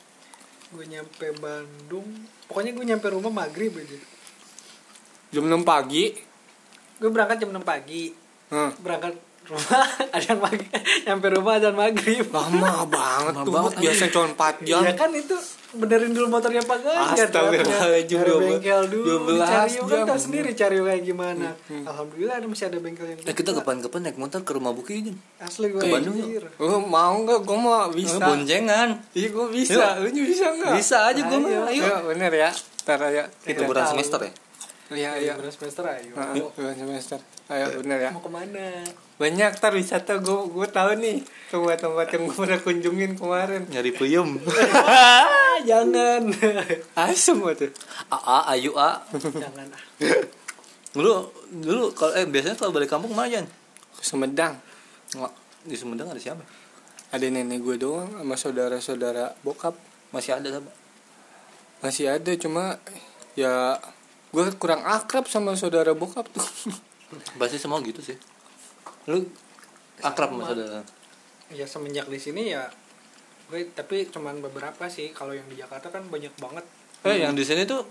gue 0.69 0.85
nyampe 0.85 1.25
Bandung 1.41 2.07
pokoknya 2.45 2.71
gue 2.77 2.85
nyampe 2.85 3.07
rumah 3.09 3.45
maghrib 3.45 3.73
aja. 3.73 3.97
Jam 5.29 5.45
6 5.45 5.61
pagi? 5.65 6.13
Gue 6.97 7.09
berangkat 7.09 7.45
jam 7.45 7.49
6 7.53 7.61
pagi. 7.61 8.13
Hah. 8.49 8.73
berangkat 8.81 9.13
rumah 9.45 9.85
ada 10.17 10.33
maghrib 10.37 10.73
nyampe 11.05 11.27
rumah 11.33 11.55
dan 11.61 11.73
maghrib. 11.77 12.25
Lama 12.29 12.85
banget 12.89 13.33
Lama 13.37 13.45
tuh 13.45 13.53
banget, 13.53 13.71
biasanya 13.81 14.11
cuma 14.13 14.27
4 14.33 14.67
jam. 14.67 14.81
Ya 14.85 14.93
kan 14.97 15.11
itu 15.13 15.37
benerin 15.71 16.09
dulu 16.09 16.27
motornya 16.31 16.61
Pak 16.61 16.77
Ganjar 16.79 17.29
Astagfirullahaladzim, 17.29 18.17
cari 18.17 18.25
dua- 18.27 18.41
bengkel 18.41 18.81
dulu 18.89 19.05
12 19.29 19.37
cari 19.39 19.75
kan 19.77 19.85
jam. 19.87 20.05
tau 20.05 20.17
sendiri 20.17 20.49
cari 20.51 20.77
kayak 20.79 21.03
gimana 21.03 21.47
alhamdulillah 21.69 22.35
ada 22.35 22.47
masih 22.47 22.65
ada 22.65 22.77
bengkel 22.77 23.05
yang 23.05 23.19
Eh 23.21 23.33
kita 23.33 23.49
kapan-kapan 23.53 23.99
naik 24.03 24.17
motor 24.17 24.41
ke 24.41 24.51
rumah 24.51 24.71
Buki 24.71 24.93
Jun. 25.03 25.17
asli 25.37 25.69
gue 25.69 25.77
Ke 25.77 25.87
Bandung. 25.87 26.17
Lu 26.57 26.77
mau 26.81 27.13
nggak? 27.19 27.39
Gue 27.43 27.57
mau 27.59 27.85
bisa. 27.89 28.17
Oh, 28.17 28.33
boncengan. 28.33 28.89
Iya 29.11 29.27
gue 29.29 29.47
bisa. 29.51 29.85
Lu 29.99 30.09
bisa 30.09 30.45
nggak? 30.49 30.73
Bisa 30.73 30.97
aja 31.05 31.21
gua 31.21 31.37
mah. 31.37 31.49
Ayo. 31.69 31.83
Ayo. 31.85 31.95
bener 32.07 32.31
ya. 32.33 32.49
Ntar 32.83 32.99
ayo 33.05 33.23
kita. 33.45 33.61
Liburan 33.61 33.83
tahu. 33.83 33.91
semester 33.93 34.19
ya? 34.25 34.31
Iya 34.89 35.21
iya. 35.21 35.33
beres 35.37 35.53
semester 35.53 35.85
ayo 35.85 36.17
Nah, 36.17 36.33
Liburan 36.33 36.73
semester. 36.73 37.21
Ayo 37.45 37.77
bener 37.81 38.09
ya. 38.09 38.11
mau 38.13 38.25
ke 38.25 38.31
mana 38.33 38.81
Banyak 39.21 39.61
tar 39.61 39.77
wisata 39.77 40.17
gue 40.17 40.39
gue 40.49 40.67
tahu 40.69 40.97
nih 40.97 41.21
tempat-tempat 41.53 42.07
yang 42.17 42.23
gue 42.25 42.35
pernah 42.39 42.59
kunjungin 42.63 43.11
kemarin. 43.13 43.69
Nyari 43.69 43.91
puyem. 43.93 44.41
ah 44.73 45.59
jangan 45.69 46.31
Asem 46.97 47.37
tuh. 47.37 47.69
A, 48.09 48.17
A, 48.17 48.37
ayu 48.55 48.73
A. 48.79 49.03
jangan 49.13 49.67
ah. 49.69 49.81
Dulu 50.89 51.13
dulu 51.53 51.93
kalau 51.93 52.17
eh 52.17 52.25
biasanya 52.25 52.57
kalau 52.57 52.73
balik 52.73 52.89
kampung 52.89 53.13
mana 53.13 53.29
Jan? 53.29 53.45
Ke 53.93 54.01
Sumedang. 54.01 54.57
Nggak, 55.13 55.33
di 55.69 55.75
Sumedang 55.77 56.09
ada 56.09 56.17
siapa? 56.17 56.41
Ada 57.13 57.29
nenek 57.29 57.61
gue 57.61 57.77
doang 57.77 58.09
sama 58.09 58.33
saudara-saudara 58.39 59.37
bokap. 59.45 59.77
Masih 60.09 60.33
ada 60.39 60.49
sama. 60.49 60.71
Masih 61.85 62.09
ada 62.09 62.31
cuma 62.39 62.81
ya 63.37 63.77
gue 64.29 64.45
kurang 64.55 64.81
akrab 64.81 65.25
sama 65.25 65.53
saudara 65.53 65.91
bokap 65.91 66.29
tuh. 66.29 66.45
Pasti 67.41 67.57
semua 67.57 67.81
gitu 67.81 67.99
sih. 67.99 68.15
Lu 69.05 69.25
akrab 69.99 70.31
sama 70.31 70.43
saudara. 70.45 70.79
ya 71.49 71.65
semenjak 71.65 72.05
di 72.05 72.15
sini 72.15 72.53
ya 72.53 72.69
gue 73.49 73.73
tapi 73.73 74.05
cuman 74.05 74.37
beberapa 74.39 74.85
sih 74.85 75.09
kalau 75.09 75.33
yang 75.33 75.49
di 75.49 75.57
Jakarta 75.57 75.89
kan 75.89 76.05
banyak 76.05 76.29
banget 76.37 76.61
Eh 77.01 77.17
yang 77.19 77.33
di 77.33 77.41
sini 77.41 77.65
tuh 77.65 77.81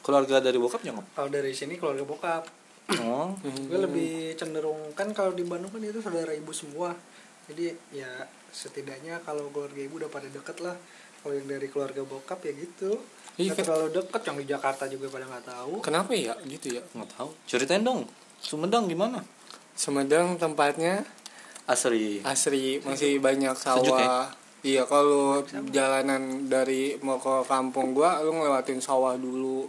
keluarga 0.00 0.40
dari 0.40 0.56
bokapnya 0.56 0.96
nggak? 0.96 1.06
kalau 1.12 1.28
dari 1.28 1.52
sini 1.52 1.76
keluarga 1.76 2.02
bokap 2.02 2.44
Oh. 2.98 3.36
gue 3.38 3.78
lebih 3.78 4.32
cenderung 4.34 4.80
kan 4.92 5.12
kalau 5.12 5.30
di 5.30 5.44
Bandung 5.44 5.68
kan 5.68 5.78
itu 5.78 6.00
saudara 6.00 6.32
ibu 6.32 6.50
semua 6.50 6.96
jadi 7.46 7.76
ya 7.92 8.08
setidaknya 8.48 9.20
kalau 9.20 9.48
keluarga 9.48 9.76
ibu 9.78 10.00
udah 10.00 10.08
pada 10.08 10.26
deket 10.26 10.58
lah 10.58 10.74
kalau 11.20 11.36
yang 11.36 11.46
dari 11.46 11.68
keluarga 11.68 12.02
bokap 12.02 12.40
ya 12.42 12.52
gitu 12.56 12.96
Iya, 13.40 13.56
kan- 13.56 13.64
terlalu 13.64 13.88
deket 13.96 14.22
yang 14.28 14.36
di 14.36 14.46
Jakarta 14.46 14.84
juga 14.84 15.06
pada 15.08 15.24
nggak 15.24 15.46
tahu 15.48 15.74
Kenapa 15.80 16.12
ya 16.12 16.36
gitu 16.44 16.76
ya? 16.76 16.82
Nggak 16.92 17.10
tahu. 17.16 17.28
Ceritain 17.48 17.80
dong. 17.80 18.04
Sumedang 18.38 18.84
gimana? 18.86 19.24
Sumedang 19.72 20.36
tempatnya 20.36 21.00
Asri. 21.64 22.20
asri 22.26 22.82
masih 22.82 23.22
banyak 23.22 23.54
sawah. 23.56 23.80
Sejuk 23.80 23.96
ya? 23.96 24.28
Iya 24.62 24.82
kalau 24.86 25.42
jalanan 25.74 26.46
dari 26.46 26.94
mau 27.02 27.18
ke 27.18 27.42
kampung 27.48 27.94
gua 27.96 28.22
lu 28.22 28.36
ngelewatin 28.36 28.78
sawah 28.78 29.18
dulu. 29.18 29.66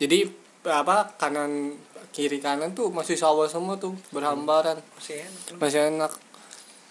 Jadi 0.00 0.26
apa 0.66 1.14
kanan 1.14 1.74
kiri 2.10 2.38
kanan 2.38 2.74
tuh 2.74 2.90
masih 2.90 3.14
sawah 3.14 3.46
semua 3.46 3.78
tuh 3.78 3.94
berhambaran. 4.10 4.78
masih 4.98 5.22
enak 5.22 5.58
Masih 5.62 5.80
enak. 5.94 6.12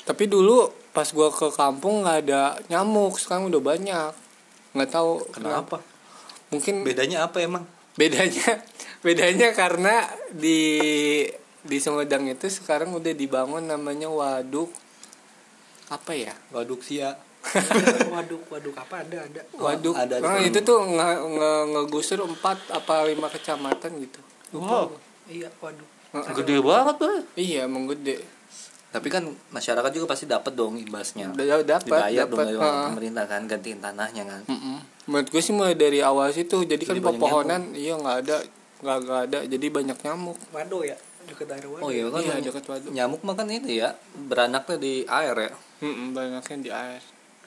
Tapi 0.07 0.23
dulu 0.31 0.69
pas 0.91 1.07
gua 1.11 1.27
ke 1.27 1.51
kampung 1.51 2.03
nggak 2.03 2.17
ada 2.27 2.55
nyamuk, 2.67 3.19
sekarang 3.19 3.51
udah 3.51 3.59
banyak. 3.59 4.11
Nggak 4.71 4.91
tahu 4.91 5.19
Kenapa? 5.35 5.83
Mungkin 6.51 6.83
Bedanya 6.83 7.25
apa 7.25 7.39
emang? 7.39 7.63
bedanya 7.91 8.63
bedanya 9.05 9.51
karena 9.51 10.07
di 10.31 11.27
di 11.61 11.77
Sumedang 11.77 12.23
itu 12.25 12.47
sekarang 12.47 12.91
udah 12.91 13.11
dibangun 13.11 13.67
namanya 13.67 14.07
waduk 14.07 14.71
apa 15.87 16.11
ya 16.11 16.31
Waduk 16.49 16.79
sia. 16.79 17.19
waduk 18.15 18.47
waduk 18.47 18.71
apa 18.73 19.01
ada 19.01 19.17
ada 19.21 19.41
waduk 19.53 19.91
ada 19.91 20.15
di 20.15 20.23
nah, 20.23 20.39
itu 20.39 20.61
tuh 20.61 20.79
nge, 20.79 21.07
nge, 21.19 21.51
ngegusur 21.67 22.19
empat 22.21 22.57
apa 22.69 23.03
lima 23.03 23.27
kecamatan 23.27 23.91
gitu 23.99 24.19
Wow. 24.53 24.95
iya 25.25 25.51
waduk 25.57 25.87
Gede 26.11 26.59
banget 26.59 26.95
tuh. 26.97 27.19
iya 27.33 27.63
emang 27.65 27.87
gede 27.87 28.23
Tapi 28.87 29.07
kan 29.07 29.23
masyarakat 29.49 29.87
juga 29.89 30.05
pasti 30.05 30.27
dapat 30.27 30.51
dong 30.51 30.75
imbasnya. 30.75 31.31
udah 31.31 31.63
dapat 31.65 31.87
Dibayar 31.87 32.23
dong 32.23 32.35
dapat 32.35 32.45
dari 32.45 32.59
pemerintah 32.59 33.25
kan 33.25 33.41
gantiin 33.47 33.79
tanahnya 33.79 34.23
kan. 34.23 34.41
Mm-mm. 34.47 34.77
Menurut 35.03 35.27
gue 35.27 35.41
sih 35.41 35.51
mulai 35.51 35.73
dari 35.73 35.99
awal 35.99 36.29
situ 36.29 36.61
jadi 36.61 36.79
kan 36.79 36.93
Jadi 36.93 37.01
banyak 37.01 37.17
pepohonan 37.17 37.61
iya 37.73 37.93
nggak 37.95 38.17
ada 38.21 38.37
nggak 38.79 38.97
nggak 38.99 39.19
ada 39.23 39.39
jadi 39.45 39.65
banyak 39.69 39.97
nyamuk 39.99 40.37
wado 40.49 40.77
ya 40.81 40.97
deket 41.23 41.47
air 41.47 41.65
wado 41.65 41.81
Oh 41.81 41.89
iya 41.89 42.05
kan 42.07 42.19
Iya, 42.19 42.41
dekat 42.41 42.65
waduk. 42.65 42.89
Nyamuk 42.91 43.21
mah 43.21 43.35
kan 43.35 43.45
itu 43.45 43.69
ya 43.71 43.93
beranaknya 44.19 44.77
di 44.77 44.93
air 45.03 45.35
ya. 45.37 45.51
Mm-mm, 45.79 46.13
banyaknya 46.13 46.57
di 46.59 46.71
air 46.71 47.01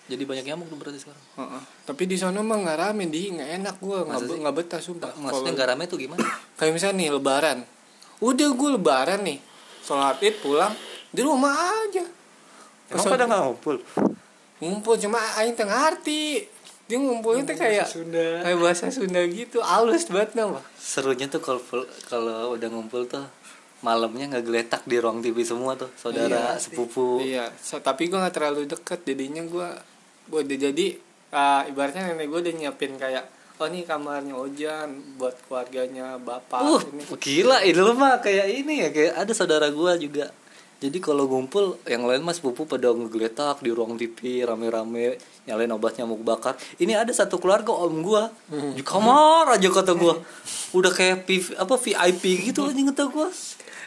Jadi 0.04 0.22
banyak 0.22 0.44
nyamuk 0.44 0.66
tuh 0.68 0.76
berarti 0.76 0.98
sekarang. 1.00 1.24
Heeh. 1.34 1.62
tapi 1.82 2.02
di 2.04 2.14
sana 2.14 2.38
mah 2.38 2.54
nggak 2.56 2.78
rame 2.78 3.04
di 3.08 3.34
nggak 3.34 3.50
enak 3.56 3.76
gue 3.78 3.98
nggak 4.00 4.20
be- 4.20 4.28
sih? 4.28 4.38
nggak 4.38 4.54
betah 4.54 4.80
sumpah 4.80 5.10
Maksudnya 5.12 5.52
nggak 5.54 5.68
rame 5.70 5.84
tuh 5.86 5.98
gimana? 5.98 6.22
kayak 6.58 6.70
misalnya 6.70 6.96
nih 6.96 7.08
lebaran 7.12 7.58
udah 8.20 8.48
gue 8.50 8.68
lebaran 8.72 9.20
nih 9.22 9.38
sholat 9.80 10.18
id 10.20 10.38
pulang 10.38 10.70
di 11.08 11.20
rumah 11.20 11.50
aja 11.82 12.04
Pas 12.86 13.00
nggak 13.00 13.26
ngumpul? 13.26 13.76
ngumpul 14.60 14.94
cuma 14.96 15.18
aing 15.34 15.52
tengah 15.52 15.90
arti 15.90 16.46
dia 16.84 16.96
ngumpulnya 16.96 17.42
tuh 17.44 17.56
kayak 17.56 17.86
Sunda 17.86 18.44
kayak 18.44 18.58
bahasa 18.58 18.88
Sunda 18.88 19.20
gitu 19.24 19.58
halus 19.60 20.04
banget 20.06 20.36
nama 20.36 20.60
Serunya 20.74 21.26
tuh 21.26 21.40
kalau 21.40 21.60
kalau 22.04 22.52
udah 22.52 22.68
ngumpul 22.68 23.04
tuh 23.04 23.24
malamnya 23.80 24.28
ngegeletak 24.30 24.84
di 24.84 24.96
ruang 24.96 25.20
TV 25.20 25.40
semua 25.42 25.74
tuh 25.74 25.88
saudara 25.94 26.56
Iya, 26.56 26.60
sepupu. 26.60 27.20
iya 27.20 27.44
so, 27.54 27.76
tapi 27.78 28.06
gue 28.06 28.16
nggak 28.16 28.32
terlalu 28.32 28.64
deket 28.64 29.00
jadinya 29.02 29.42
gue 29.42 29.68
gue 30.26 30.40
udah 30.40 30.58
jadi 30.58 30.86
ah, 31.30 31.64
ibaratnya 31.64 32.12
nenek 32.12 32.28
gue 32.28 32.40
udah 32.42 32.54
nyiapin 32.54 32.96
kayak 32.96 33.24
oh 33.54 33.68
nih 33.70 33.84
kamarnya 33.84 34.34
Ojan 34.34 34.88
buat 35.14 35.36
keluarganya 35.44 36.18
bapak 36.18 36.58
Uh, 36.58 36.80
ini 36.90 37.02
gila 37.14 37.62
ini 37.62 37.76
lu 37.76 37.92
mah 37.92 38.18
kayak 38.18 38.50
ini 38.50 38.82
ya 38.82 38.88
kayak 38.90 39.14
ada 39.14 39.30
saudara 39.30 39.70
gua 39.70 39.94
juga. 39.94 40.26
Jadi 40.84 41.00
kalau 41.00 41.24
ngumpul 41.24 41.80
yang 41.88 42.04
lain 42.04 42.20
mas 42.20 42.44
pupu 42.44 42.68
pada 42.68 42.92
ngegeletak 42.92 43.64
di 43.64 43.72
ruang 43.72 43.96
TV 43.96 44.44
rame-rame 44.44 45.16
nyalain 45.48 45.72
obat 45.72 45.96
nyamuk 45.96 46.20
bakar. 46.20 46.60
Ini 46.76 47.00
ada 47.00 47.08
satu 47.08 47.40
keluarga 47.40 47.72
om 47.72 48.04
gua. 48.04 48.28
Di 48.52 48.84
kamar 48.84 49.56
aja 49.56 49.68
kata 49.72 49.96
gua. 49.96 50.20
Udah 50.76 50.92
kayak 50.92 51.24
PV, 51.24 51.56
apa 51.56 51.74
VIP 51.80 52.52
gitu 52.52 52.68
anjing 52.68 52.92
kata 52.92 53.08
gua. 53.08 53.32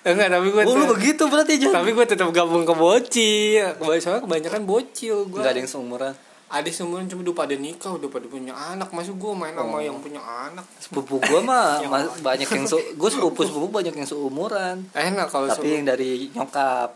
Enggak 0.07 0.29
tapi 0.33 0.47
gue 0.55 0.63
oh 0.63 0.75
lu 0.77 0.85
begitu 0.87 1.23
berarti 1.27 1.59
Jan? 1.59 1.73
tapi 1.75 1.91
gue 1.91 2.05
tetap 2.07 2.31
gabung 2.31 2.63
ke 2.63 2.71
bocil 2.71 3.75
soalnya 3.99 4.23
kebanyakan 4.23 4.63
bocil 4.63 5.27
gue 5.27 5.35
nggak 5.35 5.51
ada 5.51 5.59
yang 5.59 5.67
seumuran 5.67 6.15
ada 6.47 6.69
seumuran 6.71 7.05
cuma 7.05 7.27
udah 7.27 7.35
pada 7.35 7.55
nikah 7.55 7.91
udah 7.91 8.07
pada 8.07 8.23
punya 8.25 8.55
anak 8.55 8.87
masuk 8.89 9.19
gue 9.19 9.33
main 9.35 9.51
Oh. 9.51 9.67
sama 9.67 9.83
yang 9.83 9.99
punya 9.99 10.23
anak? 10.23 10.63
Sepupu 10.79 11.19
gua 11.19 11.43
mah 11.43 11.83
ma- 11.91 12.07
banyak 12.23 12.47
yang 12.47 12.63
se 12.63 12.79
gua 12.95 13.09
sepupu 13.11 13.43
sepupu 13.43 13.67
banyak 13.67 13.91
yang 13.91 14.07
seumuran. 14.07 14.87
Enak 14.91 15.27
kalau 15.27 15.45
tapi 15.45 15.75
yang 15.75 15.83
dari 15.83 16.31
nyokap. 16.31 16.95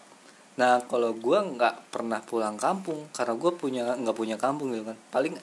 Nah 0.56 0.80
kalau 0.86 1.12
gua 1.14 1.44
nggak 1.44 1.92
pernah 1.92 2.24
pulang 2.24 2.56
kampung 2.56 3.12
karena 3.12 3.36
gua 3.36 3.52
punya 3.52 3.84
nggak 3.94 4.16
punya 4.16 4.40
kampung 4.40 4.72
gitu 4.72 4.88
kan. 4.88 4.96
Paling 5.12 5.36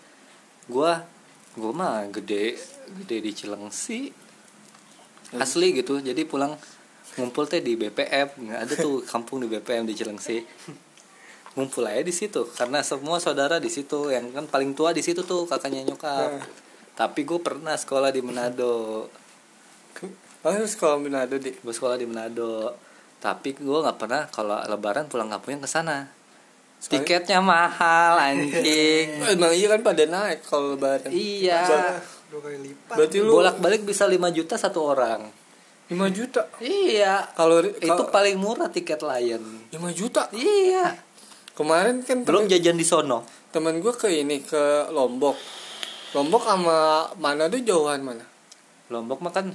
gua 0.66 1.04
gua 1.52 1.72
mah 1.72 2.08
gede 2.08 2.56
gede 2.96 3.16
di 3.20 3.32
Cilengsi. 3.34 4.08
Asli 5.36 5.76
gitu. 5.76 6.00
Jadi 6.00 6.24
pulang 6.24 6.56
ngumpul 7.14 7.44
teh 7.44 7.58
di 7.58 7.74
BPM 7.74 8.30
nggak 8.40 8.60
ada 8.62 8.74
tuh 8.74 9.02
kampung 9.02 9.42
di 9.42 9.50
BPM 9.50 9.84
di 9.84 9.92
Cilengsi 9.92 10.38
ngumpul 11.58 11.82
aja 11.82 12.06
di 12.06 12.14
situ 12.14 12.46
karena 12.54 12.78
semua 12.86 13.18
saudara 13.18 13.58
di 13.58 13.66
situ 13.66 14.14
yang 14.14 14.30
kan 14.30 14.46
paling 14.46 14.78
tua 14.78 14.94
di 14.94 15.02
situ 15.02 15.26
tuh 15.26 15.42
kakaknya 15.50 15.82
nyokap. 15.82 16.38
Nah. 16.38 16.46
tapi 16.94 17.26
gue 17.26 17.38
pernah 17.42 17.74
sekolah 17.74 18.14
di 18.14 18.22
Manado. 18.22 19.06
Oh, 20.46 20.54
sekolah 20.54 21.02
Manado 21.02 21.34
di. 21.38 21.50
gue 21.50 21.74
sekolah 21.74 21.98
di 21.98 22.06
Manado. 22.06 22.78
Tapi 23.18 23.58
gue 23.58 23.78
nggak 23.82 23.98
pernah 23.98 24.30
kalau 24.30 24.62
lebaran 24.62 25.10
pulang 25.10 25.26
kampungnya 25.26 25.66
ke 25.66 25.70
sana. 25.70 26.06
Tiketnya 26.78 27.42
mahal 27.42 28.22
anjing. 28.22 29.18
Emang 29.34 29.50
iya 29.50 29.66
kan 29.74 29.82
pada 29.82 30.06
naik 30.06 30.46
kalau 30.46 30.78
lebaran. 30.78 31.10
iya. 31.10 31.66
Dua 32.30 32.38
kali 32.38 32.70
lipat. 32.70 32.94
Berarti 32.94 33.18
lu 33.18 33.34
bolak 33.34 33.58
balik 33.58 33.82
bisa 33.82 34.06
5 34.06 34.14
juta 34.30 34.54
satu 34.54 34.86
orang. 34.86 35.26
5 35.90 35.98
juta. 36.14 36.46
iya. 36.62 37.26
Kalau 37.34 37.58
itu 37.66 38.02
paling 38.14 38.38
murah 38.38 38.70
tiket 38.70 39.02
Lion. 39.02 39.42
5 39.74 39.98
juta. 39.98 40.30
iya 40.30 41.07
Kemarin 41.58 42.06
kan 42.06 42.22
belum 42.22 42.46
jajan 42.46 42.78
di 42.78 42.86
sono 42.86 43.26
temen 43.50 43.82
gue 43.82 43.90
ke 43.90 44.06
ini 44.06 44.38
ke 44.40 44.94
Lombok. 44.94 45.34
Lombok 46.14 46.42
sama 46.46 46.78
Manado 47.18 47.58
jauhan 47.58 47.98
mana? 47.98 48.22
Lombok 48.88 49.18
mah 49.18 49.34
kan 49.34 49.50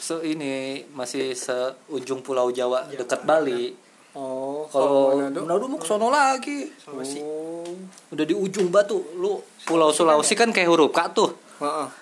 se 0.00 0.16
ini 0.24 0.80
masih 0.90 1.36
seujung 1.36 2.24
pulau 2.24 2.48
Jawa 2.48 2.88
dekat 2.88 3.20
Bali 3.22 3.76
Oh, 4.10 4.66
kalau 4.66 5.14
Manado. 5.14 5.44
Manado 5.44 5.64
mau 5.68 5.76
ke 5.76 5.86
sono 5.86 6.10
lagi 6.10 6.66
Sulawesi 6.74 7.20
Oh. 7.20 7.62
udah 8.10 8.24
di 8.24 8.34
ujung 8.34 8.66
batu 8.66 8.98
lu 9.14 9.38
pulau 9.62 9.92
Sulawesi 9.92 10.34
kan 10.34 10.50
kayak 10.50 10.66
huruf 10.66 10.90
K 10.90 10.98
tuh. 11.12 11.30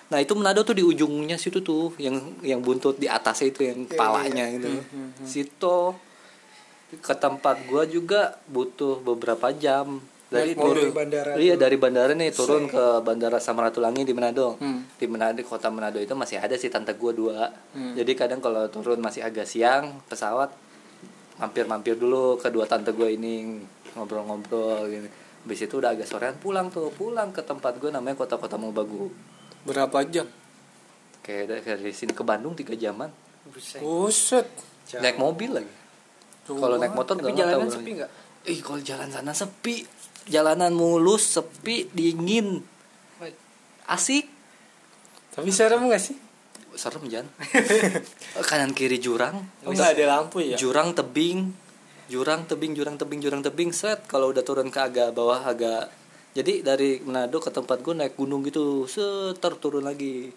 Nah 0.09 0.17
itu 0.17 0.33
Manado 0.33 0.63
tuh 0.63 0.73
di 0.73 0.81
ujungnya 0.81 1.35
situ 1.35 1.59
tuh 1.59 1.91
yang 1.99 2.17
yang 2.41 2.63
buntut 2.63 2.95
di 2.95 3.05
atasnya 3.05 3.51
itu 3.51 3.61
yang 3.61 3.83
Iya, 3.85 3.93
palanya 3.93 4.45
iya. 4.47 4.55
gitu. 4.57 4.67
Hmm, 4.71 4.81
hmm, 5.11 5.27
Situ 5.27 5.77
ke 6.89 7.13
tempat 7.13 7.61
gua 7.69 7.85
juga 7.85 8.41
butuh 8.49 8.97
beberapa 9.05 9.53
jam 9.53 10.01
dari 10.29 10.53
Naik 10.53 10.61
mobil. 10.61 10.73
turun 10.89 10.93
bandara 10.93 11.31
Iya 11.37 11.53
tuh. 11.53 11.61
dari 11.61 11.77
bandara 11.77 12.11
nih 12.13 12.29
turun 12.33 12.63
ke 12.65 12.83
bandara 13.01 13.37
Samratulangi 13.37 14.05
di 14.05 14.13
Manado. 14.13 14.57
Hmm. 14.57 14.85
Di 14.97 15.05
Manado 15.05 15.41
kota 15.45 15.69
Manado 15.69 15.97
itu 15.97 16.13
masih 16.13 16.41
ada 16.41 16.53
sih 16.57 16.69
tante 16.69 16.93
gua 16.97 17.13
dua. 17.13 17.39
Hmm. 17.73 17.93
Jadi 17.93 18.11
kadang 18.17 18.41
kalau 18.41 18.65
turun 18.69 19.01
masih 19.01 19.21
agak 19.21 19.45
siang 19.45 20.01
pesawat 20.09 20.49
mampir-mampir 21.37 21.95
dulu 21.97 22.37
ke 22.37 22.49
dua 22.49 22.65
tante 22.65 22.93
gua 22.93 23.09
ini 23.09 23.61
ngobrol-ngobrol 23.93 24.89
gitu. 24.89 25.09
Habis 25.45 25.59
itu 25.65 25.73
udah 25.81 25.95
agak 25.97 26.05
sorean 26.05 26.35
pulang 26.37 26.69
tuh, 26.69 26.93
pulang 26.93 27.33
ke 27.33 27.41
tempat 27.41 27.77
gua 27.81 27.89
namanya 27.89 28.17
kota-kota 28.17 28.57
Mobagu 28.57 29.09
Berapa 29.65 30.01
jam? 30.09 30.25
kayak 31.19 31.61
dari, 31.61 31.91
sini 31.93 32.09
ke 32.15 32.25
Bandung 32.25 32.57
tiga 32.57 32.73
jaman 32.73 33.11
Buset. 33.53 33.81
Buset. 33.83 34.47
Naik 34.97 35.19
mobil 35.21 35.51
lagi 35.61 35.69
kalau 36.57 36.81
naik 36.81 36.93
motor 36.97 37.13
tapi 37.19 37.29
nggak 37.35 37.45
jalanan 37.45 37.67
tahu 37.67 37.75
sepi 37.77 37.91
nggak? 37.99 38.09
Ih 38.49 38.59
kalau 38.63 38.81
jalan 38.81 39.09
sana 39.13 39.31
sepi. 39.35 39.75
Jalanan 40.29 40.71
mulus 40.73 41.37
sepi 41.37 41.89
dingin. 41.93 42.63
Asik. 43.89 44.25
Tapi 45.33 45.49
serem 45.49 45.85
gak 45.89 46.01
sih? 46.01 46.17
serem 46.77 47.03
jan. 47.09 47.25
Kanan 48.49 48.71
kiri 48.77 49.01
jurang. 49.01 49.41
Oh, 49.65 49.73
nggak 49.73 49.99
ada 49.99 50.05
lampu 50.15 50.39
ya? 50.39 50.55
jurang 50.55 50.93
tebing. 50.93 51.51
Jurang 52.09 52.45
tebing 52.45 52.73
jurang 52.77 52.95
tebing 52.95 53.19
jurang 53.19 53.41
tebing. 53.41 53.73
Set 53.73 54.05
kalau 54.05 54.29
udah 54.29 54.45
turun 54.45 54.69
ke 54.69 54.79
agak 54.79 55.11
bawah 55.11 55.43
agak 55.43 55.89
jadi 56.37 56.61
dari 56.61 57.01
Manado 57.01 57.41
ke 57.41 57.49
tempat 57.49 57.81
gue 57.81 57.93
naik 57.97 58.13
gunung 58.13 58.45
gitu 58.45 58.85
seter 58.85 59.57
turun 59.57 59.83
lagi. 59.83 60.29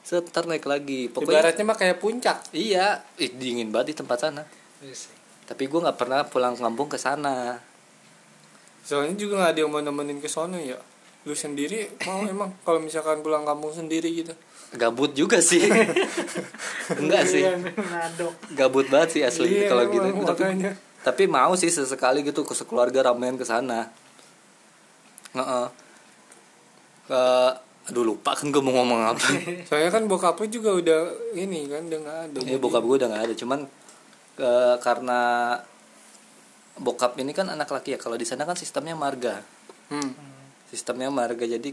Seter 0.00 0.48
naik 0.48 0.64
lagi. 0.64 1.12
Pokoknya 1.12 1.40
Ibaratnya 1.40 1.64
mah 1.64 1.76
kayak 1.76 1.96
puncak. 2.00 2.38
iya. 2.56 3.04
Ih, 3.20 3.32
dingin 3.32 3.68
banget 3.72 3.92
di 3.92 4.04
tempat 4.04 4.18
sana. 4.20 4.42
Buset. 4.80 5.23
Tapi 5.44 5.68
gue 5.68 5.80
nggak 5.80 5.98
pernah 6.00 6.24
pulang 6.24 6.56
kampung 6.56 6.88
ke 6.88 6.96
sana. 6.96 7.60
Soalnya 8.84 9.16
juga 9.16 9.40
gak 9.40 9.56
ada 9.56 9.60
yang 9.64 9.72
mau 9.72 9.80
nemenin 9.80 10.20
ke 10.20 10.28
sono 10.28 10.60
ya. 10.60 10.76
Lu 11.24 11.32
sendiri 11.32 11.88
mau 12.04 12.20
emang? 12.28 12.52
Kalau 12.64 12.80
misalkan 12.80 13.24
pulang 13.24 13.44
kampung 13.48 13.72
sendiri 13.72 14.12
gitu. 14.12 14.32
gabut 14.74 15.14
juga 15.14 15.38
sih. 15.38 15.64
Enggak 17.00 17.24
sih. 17.30 17.46
Iya, 17.46 17.56
gabut 18.58 18.90
banget 18.90 19.08
sih 19.14 19.22
asli 19.22 19.62
Iya, 19.62 19.70
kalau 19.70 19.86
gitu. 19.86 20.02
tapi, 20.26 20.44
tapi 21.00 21.22
mau 21.30 21.54
sih 21.54 21.70
sesekali 21.70 22.26
gitu 22.26 22.42
ke 22.42 22.52
sekeluarga 22.52 23.08
ramean 23.08 23.38
ke 23.38 23.46
sana. 23.46 23.88
Heeh. 25.32 25.66
ke 27.04 27.22
aduh 27.84 28.00
lupa 28.00 28.32
kan 28.32 28.48
gue 28.48 28.58
mau 28.64 28.72
ngomong 28.80 29.12
apa. 29.12 29.28
Soalnya 29.68 29.92
kan 29.92 30.08
bokap 30.08 30.40
lu 30.40 30.48
juga 30.48 30.72
udah 30.72 31.00
ini 31.36 31.68
kan 31.68 31.84
udah 31.84 32.00
gak 32.00 32.18
ada. 32.32 32.38
ya 32.48 32.56
bokap 32.56 32.80
gue 32.80 32.96
udah 32.98 33.08
nggak 33.12 33.24
ada. 33.28 33.34
Cuman 33.36 33.60
eh, 34.38 34.76
karena 34.80 35.20
bokap 36.74 37.14
ini 37.22 37.30
kan 37.30 37.46
anak 37.50 37.70
laki 37.70 37.94
ya. 37.94 37.98
Kalau 37.98 38.18
di 38.18 38.26
sana 38.26 38.42
kan 38.44 38.58
sistemnya 38.58 38.94
marga. 38.94 39.40
Hmm. 39.92 40.12
sistemnya 40.64 41.06
marga. 41.06 41.46
Jadi 41.46 41.70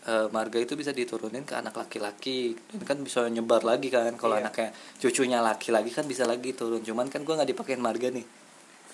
eh, 0.00 0.26
marga 0.32 0.56
itu 0.56 0.72
bisa 0.72 0.96
diturunin 0.96 1.44
ke 1.44 1.52
anak 1.52 1.76
laki-laki. 1.76 2.56
Dan 2.72 2.80
kan 2.88 2.96
bisa 3.04 3.28
nyebar 3.28 3.60
lagi 3.66 3.92
kan. 3.92 4.16
Kalau 4.16 4.40
Iya. 4.40 4.48
anaknya 4.48 4.68
cucunya 4.96 5.38
laki 5.44 5.68
lagi 5.70 5.90
kan 5.92 6.08
bisa 6.08 6.24
lagi 6.24 6.56
turun. 6.56 6.80
Cuman 6.80 7.12
kan 7.12 7.20
gue 7.20 7.34
nggak 7.36 7.50
dipakein 7.52 7.82
marga 7.82 8.08
nih. 8.08 8.24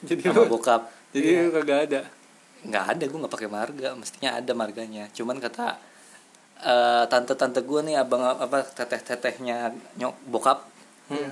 Jadi 0.02 0.20
sama 0.26 0.44
lu, 0.44 0.52
bokap. 0.52 0.90
jadi 1.14 1.46
lu 1.46 1.50
kagak 1.54 1.78
ada. 1.88 2.00
nggak 2.66 2.84
ada. 2.96 3.04
Gue 3.06 3.18
nggak 3.22 3.34
pakai 3.38 3.48
marga. 3.48 3.88
Mestinya 3.94 4.30
ada 4.34 4.52
marganya. 4.52 5.04
Cuman 5.14 5.38
kata 5.38 5.78
eh, 6.56 7.04
tante-tante 7.06 7.62
gue 7.62 7.80
nih 7.86 7.96
abang 8.02 8.26
apa 8.26 8.66
teteh-tetehnya 8.66 9.70
nyok 9.96 10.14
bokap. 10.26 10.58
Hmm. 11.06 11.30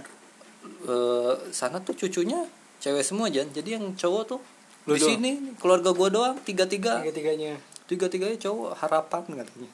Eh, 0.84 1.32
sana 1.50 1.78
tuh 1.78 1.94
cucunya 1.94 2.44
cewek 2.76 3.00
semua 3.00 3.26
Jan 3.26 3.48
jadi 3.48 3.76
yang 3.76 3.94
cowok 3.94 4.22
tuh 4.26 4.40
Lu 4.84 4.92
di 4.92 5.00
doang? 5.00 5.10
sini 5.10 5.30
keluarga 5.56 5.90
gue 5.90 6.08
doang 6.10 6.36
tiga 6.40 6.64
tiga 6.64 7.00
tiga 7.00 7.12
tiganya 7.12 7.52
tiga 7.84 8.06
tiganya 8.06 8.36
cowok 8.36 8.76
harapan 8.76 9.22
katanya 9.34 9.70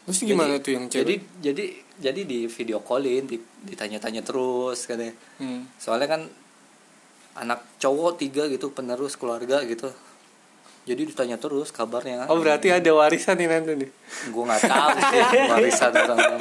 Terus 0.00 0.20
gimana 0.22 0.58
tuh 0.58 0.72
yang 0.74 0.84
cewek? 0.86 1.00
jadi 1.00 1.14
jadi 1.42 1.64
jadi 1.98 2.20
di 2.22 2.38
video 2.46 2.80
callin 2.80 3.24
di, 3.24 3.36
ditanya-tanya 3.64 4.20
terus 4.20 4.84
katanya 4.84 5.14
Hmm. 5.36 5.64
soalnya 5.76 6.08
kan 6.10 6.22
anak 7.32 7.62
cowok 7.78 8.18
tiga 8.18 8.44
gitu 8.46 8.68
penerus 8.70 9.14
keluarga 9.14 9.62
gitu 9.62 9.88
jadi 10.90 11.06
ditanya 11.06 11.38
terus 11.38 11.70
kabarnya. 11.70 12.26
Oh 12.26 12.42
berarti 12.42 12.74
ada 12.74 12.90
warisan 12.90 13.38
nih 13.38 13.46
nanti 13.46 13.78
nih. 13.78 13.90
gue 14.34 14.42
nggak 14.42 14.62
tahu 14.66 14.88
sih 14.98 15.22
warisan 15.54 15.92
orang 15.94 16.38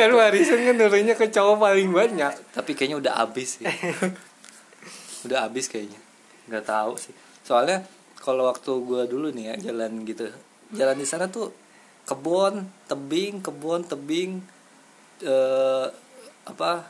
kan 0.00 0.10
warisan 0.16 0.58
kan 0.64 0.74
nurunya 0.80 1.12
ke 1.12 1.28
cowok 1.28 1.60
paling 1.60 1.92
banyak. 1.92 2.32
tapi 2.56 2.72
kayaknya 2.72 2.96
udah 3.04 3.12
habis 3.20 3.60
sih. 3.60 3.68
Udah 5.28 5.44
habis 5.44 5.68
kayaknya. 5.68 6.00
Nggak 6.48 6.64
tahu 6.64 6.96
sih. 6.96 7.12
Soalnya 7.44 7.84
kalau 8.16 8.48
waktu 8.48 8.72
gue 8.80 9.02
dulu 9.12 9.28
nih 9.28 9.52
ya 9.52 9.70
jalan 9.70 10.08
gitu. 10.08 10.32
Jalan 10.72 10.96
di 10.96 11.04
sana 11.04 11.28
tuh 11.28 11.52
kebun 12.08 12.64
tebing 12.88 13.44
kebun 13.44 13.84
tebing 13.84 14.40
eh, 15.20 15.86
apa 16.48 16.88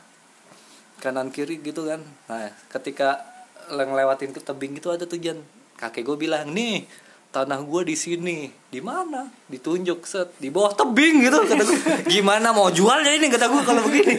kanan 1.03 1.35
kiri 1.35 1.59
gitu 1.59 1.83
kan. 1.83 1.99
Nah 2.31 2.47
ketika 2.71 3.19
ngelewatin 3.67 4.31
ke 4.31 4.39
tebing 4.39 4.79
itu 4.79 4.87
ada 4.87 5.03
tuh 5.03 5.19
jan 5.19 5.43
kakek 5.83 6.07
gue 6.07 6.17
bilang 6.27 6.47
nih 6.55 6.87
tanah 7.33 7.59
gue 7.65 7.81
di 7.83 7.95
sini. 7.97 8.47
Di 8.69 8.79
mana? 8.79 9.25
Ditunjuk 9.49 10.05
set 10.07 10.37
di 10.39 10.47
bawah 10.53 10.71
tebing 10.71 11.25
gitu 11.27 11.43
kata 11.43 11.63
gue 11.65 11.79
gimana 12.13 12.55
mau 12.55 12.69
jual 12.71 13.03
ya 13.03 13.17
ini? 13.19 13.27
kata 13.27 13.51
gue 13.51 13.61
kalau 13.67 13.81
begini. 13.83 14.15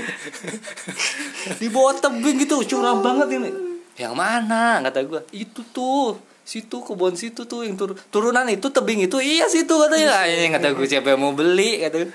Di 1.61 1.69
bawah 1.71 1.95
tebing 1.97 2.43
gitu 2.45 2.61
curang 2.67 3.01
banget 3.01 3.39
ini. 3.39 3.51
Yang 3.97 4.15
mana? 4.19 4.83
kata 4.83 5.01
gue 5.07 5.21
itu 5.33 5.63
tuh 5.71 6.19
situ 6.45 6.77
kebun 6.85 7.17
situ 7.17 7.49
tuh 7.49 7.65
yang 7.65 7.79
tur- 7.79 7.97
turunan 8.13 8.45
itu 8.51 8.69
tebing 8.69 9.07
itu. 9.09 9.17
Iya 9.23 9.49
situ 9.49 9.73
katanya. 9.73 10.29
Ini 10.29 10.53
kata 10.53 10.75
gue 10.77 10.87
siapa 10.91 11.15
yang 11.15 11.23
mau 11.23 11.33
beli? 11.33 11.81
kata 11.81 11.97
gue. 12.03 12.13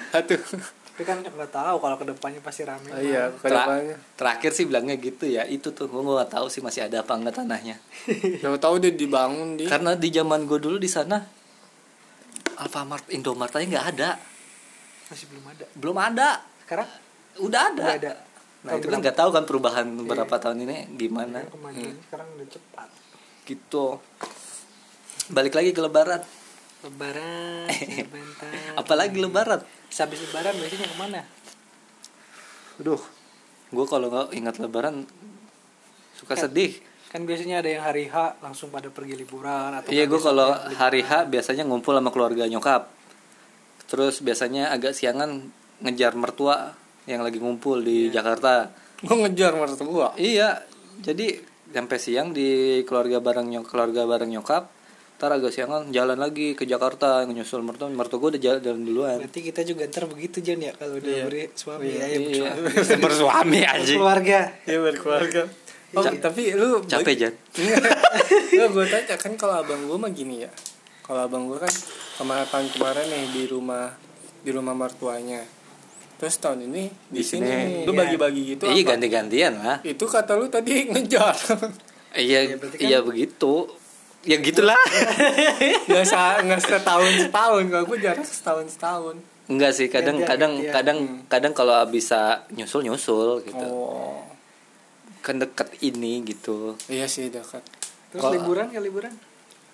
Tapi 1.00 1.08
kan 1.08 1.24
nggak 1.24 1.48
tahu 1.48 1.80
kalau 1.80 1.96
ke 1.96 2.04
depannya 2.12 2.44
pasti 2.44 2.68
rame 2.68 2.92
Oh, 2.92 3.00
iya, 3.00 3.32
Ter- 3.32 3.40
ke 3.40 3.56
depannya. 3.56 3.96
terakhir 4.20 4.52
sih 4.52 4.68
bilangnya 4.68 5.00
gitu 5.00 5.26
ya 5.26 5.48
itu 5.48 5.72
tuh 5.72 5.88
gue 5.88 5.96
nggak 5.96 6.28
tahu 6.28 6.52
sih 6.52 6.60
masih 6.60 6.92
ada 6.92 7.00
apa 7.00 7.16
enggak 7.16 7.40
tanahnya. 7.40 7.80
Siapa 8.44 8.60
tahu 8.60 8.84
dia 8.84 8.92
dibangun 8.92 9.56
di. 9.56 9.64
karena 9.64 9.96
di 9.96 10.12
zaman 10.12 10.44
gue 10.44 10.60
dulu 10.60 10.76
di 10.76 10.92
sana 10.92 11.24
Alfamart 12.60 13.08
Indomart 13.16 13.56
aja 13.56 13.64
nggak 13.64 13.88
ada. 13.96 14.20
Masih 15.08 15.26
belum 15.32 15.46
ada. 15.48 15.66
Belum 15.72 15.96
ada. 15.96 16.30
Sekarang? 16.68 16.90
Udah 17.40 17.62
ada, 17.72 17.80
Udah 17.80 17.96
ada. 17.96 18.12
nah 18.60 18.72
itu 18.76 18.88
kan 18.92 19.00
nggak 19.00 19.16
tahu 19.16 19.30
kan 19.32 19.44
perubahan 19.48 19.88
beberapa 19.96 20.36
tahun 20.36 20.68
ini 20.68 21.00
gimana. 21.00 21.48
Kemajuan 21.48 21.96
sekarang 22.12 22.28
udah 22.36 22.48
cepat. 22.52 22.90
Gitu. 23.48 23.86
Balik 25.32 25.56
lagi 25.56 25.72
ke 25.72 25.80
lebaran 25.80 26.20
lebaran 26.80 27.68
sebentar 28.00 28.52
apalagi 28.80 29.18
lebaran? 29.20 29.60
Habis 29.92 30.20
lebaran 30.30 30.54
biasanya 30.56 30.88
ke 30.88 30.98
mana? 30.98 31.22
Aduh 32.80 33.02
gue 33.70 33.86
kalau 33.86 34.08
nggak 34.10 34.28
ingat 34.34 34.56
lebaran 34.58 35.06
suka 36.18 36.34
sedih. 36.36 36.74
kan 37.10 37.26
biasanya 37.26 37.66
ada 37.66 37.70
yang 37.74 37.82
hari 37.82 38.06
H 38.06 38.38
langsung 38.38 38.70
pada 38.70 38.86
pergi 38.94 39.18
liburan 39.18 39.74
atau 39.74 39.90
iya 39.90 40.06
kan 40.06 40.14
gue 40.14 40.22
kalau 40.22 40.54
hari 40.54 41.02
H 41.02 41.26
biasanya 41.26 41.66
ngumpul 41.66 41.98
sama 41.98 42.14
keluarga 42.14 42.46
nyokap. 42.46 42.86
Terus 43.90 44.22
biasanya 44.22 44.70
agak 44.70 44.94
siangan 44.94 45.50
ngejar 45.82 46.14
mertua 46.14 46.78
yang 47.10 47.26
lagi 47.26 47.42
ngumpul 47.42 47.82
di 47.82 48.14
Jakarta. 48.14 48.70
Gue 49.02 49.26
ngejar 49.26 49.58
mertua. 49.58 50.14
iya 50.22 50.62
jadi 51.02 51.42
sampai 51.74 51.98
siang 51.98 52.30
di 52.34 52.82
keluarga 52.86 53.22
bareng 53.22 53.48
nyok 53.58 53.66
keluarga 53.70 54.06
bareng 54.06 54.30
nyokap 54.30 54.79
ntar 55.20 55.36
agak 55.36 55.52
siangan 55.52 55.92
jalan 55.92 56.16
lagi 56.16 56.56
ke 56.56 56.64
Jakarta 56.64 57.28
nyusul 57.28 57.60
mertua 57.60 57.92
mertua 57.92 58.18
gue 58.18 58.30
udah 58.34 58.42
jalan, 58.42 58.60
jalan 58.64 58.82
duluan 58.82 59.18
berarti 59.20 59.40
kita 59.44 59.62
juga 59.62 59.84
ntar 59.86 60.08
begitu 60.08 60.40
Jan 60.40 60.58
ya 60.58 60.72
kalau 60.72 60.96
udah 60.96 61.12
Iya. 61.12 61.24
beri 61.28 61.44
suami 61.52 61.84
Iya, 61.86 62.00
ya, 62.00 62.08
ya 62.08 62.20
iya 62.24 62.52
bersuami. 62.56 63.02
bersuami 63.04 63.60
aja 63.62 63.94
keluarga 63.94 64.40
Iya 64.64 64.80
berkeluarga. 64.80 65.42
Oh, 65.90 66.06
tapi 66.06 66.54
lu 66.54 66.80
capek 66.82 67.14
Jan 67.18 67.34
Enggak, 68.50 68.70
gue 68.70 68.86
tanya 68.88 69.16
kan 69.18 69.34
kalau 69.36 69.60
abang 69.60 69.82
gue 69.82 69.98
mah 69.98 70.08
gini 70.10 70.36
ya. 70.40 70.52
Kalau 71.02 71.20
abang 71.22 71.46
gue 71.46 71.58
kan 71.58 71.74
kemarin 72.16 72.46
tahun 72.46 72.68
kemarin 72.72 73.06
nih 73.06 73.24
di 73.30 73.44
rumah 73.46 73.92
di 74.40 74.50
rumah 74.50 74.72
mertuanya. 74.74 75.44
Terus 76.16 76.36
tahun 76.38 76.64
ini 76.64 76.88
di, 77.10 77.20
Di 77.20 77.24
sini. 77.26 77.44
sini. 77.44 77.84
Lu 77.84 77.92
Iya. 77.92 78.00
bagi-bagi 78.00 78.42
gitu 78.50 78.64
iya 78.68 78.84
ganti-gantian 78.86 79.54
lah 79.58 79.78
Itu 79.82 80.06
kata 80.06 80.36
lu 80.36 80.48
tadi 80.48 80.84
ngejar. 80.90 81.36
iya 82.14 82.40
Iya, 82.46 82.56
kan- 82.56 82.78
iya 82.78 83.00
begitu 83.02 83.66
ya 84.24 84.38
gitulah. 84.38 84.76
Nggak 85.90 86.06
sa 86.06 86.40
nggak 86.40 86.60
setahun 86.60 87.12
setahun. 87.28 87.64
Kalau 87.68 87.86
gue 87.86 87.98
jarak 88.00 88.26
setahun 88.26 88.66
setahun. 88.70 89.16
enggak 89.50 89.74
sih 89.74 89.90
kadang 89.90 90.22
Gantian, 90.22 90.30
kadang 90.30 90.54
gantian. 90.62 90.74
kadang 90.76 91.00
kadang 91.26 91.54
kalau 91.58 91.74
bisa 91.90 92.46
nyusul 92.54 92.86
nyusul 92.86 93.42
gitu. 93.42 93.66
Oh. 93.66 94.22
Kan 95.26 95.42
deket 95.42 95.74
ini 95.82 96.22
gitu. 96.22 96.78
Iya 96.86 97.10
sih 97.10 97.28
dekat. 97.28 97.66
terus 98.10 98.22
Kalau- 98.22 98.36
liburan 98.38 98.70
ya 98.70 98.78
liburan? 98.78 99.10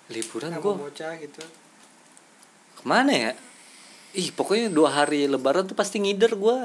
Liburan 0.08 0.56
gue 0.56 0.72
bocah 0.72 1.12
gitu. 1.20 1.44
Ke 2.72 2.82
mana 2.88 3.12
ya? 3.12 3.32
Ih 4.16 4.32
pokoknya 4.32 4.72
dua 4.72 4.96
hari 4.96 5.28
lebaran 5.28 5.68
tuh 5.68 5.76
pasti 5.76 6.00
ngider 6.00 6.32
gue 6.32 6.58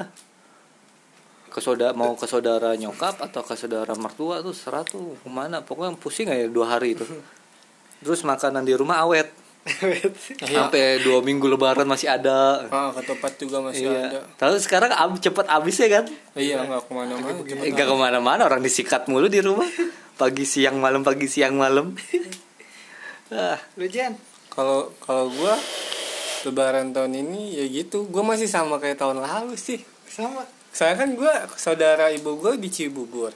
ke 1.52 1.60
saudara 1.60 1.92
mau 1.92 2.16
ke 2.16 2.24
saudara 2.24 2.72
nyokap 2.80 3.20
atau 3.20 3.44
ke 3.44 3.60
saudara 3.60 3.92
mertua 4.00 4.40
tuh 4.40 4.56
serah 4.56 4.88
tuh. 4.88 5.20
Ke 5.20 5.28
mana? 5.28 5.60
Pokoknya 5.60 6.00
pusing 6.00 6.32
aja 6.32 6.48
dua 6.48 6.80
hari 6.80 6.96
itu 6.96 7.04
terus 8.02 8.22
makanan 8.22 8.62
di 8.62 8.74
rumah 8.74 9.02
awet 9.02 9.30
Iya. 9.62 10.10
sampai 10.42 11.06
dua 11.06 11.22
minggu 11.22 11.46
lebaran 11.46 11.86
masih 11.86 12.10
ada 12.10 12.66
Ah, 12.68 12.90
ketupat 12.90 13.38
juga 13.38 13.62
masih 13.62 13.86
ada. 13.88 14.10
iya 14.10 14.22
tahu 14.34 14.58
sekarang 14.58 14.90
ab, 14.90 15.14
cepet 15.16 15.46
habis 15.46 15.78
ya 15.78 15.90
kan 15.92 16.06
Iya 16.34 16.66
nggak 16.66 16.82
ke 16.82 16.92
mana-mana. 16.92 17.38
cepet 17.40 17.70
Enggak 17.70 17.86
ke 17.86 17.96
mana-mana 17.96 18.42
orang 18.44 18.60
disikat 18.60 19.06
mulu 19.06 19.30
di 19.30 19.38
rumah 19.38 19.70
pagi 20.18 20.50
siang 20.50 20.82
malam 20.82 21.06
pagi 21.06 21.30
siang 21.30 21.54
malam 21.54 21.94
ah 23.30 23.62
lu 23.78 23.86
Jan 23.86 24.18
Kalau 24.50 24.92
kalau 24.98 25.30
gue 25.30 25.54
Lebaran 26.42 26.90
tahun 26.90 27.22
ini 27.22 27.54
ya 27.54 27.66
gitu. 27.70 28.10
Gue 28.10 28.26
masih 28.26 28.50
sama 28.50 28.76
kayak 28.76 28.98
tahun 28.98 29.22
lalu 29.22 29.54
sih. 29.56 29.78
sama 30.10 30.42
Saya 30.74 30.98
kan 30.98 31.14
gue 31.14 31.30
saudara 31.54 32.10
ibu 32.10 32.34
gue 32.36 32.58
di 32.58 32.68
Cibubur. 32.68 33.30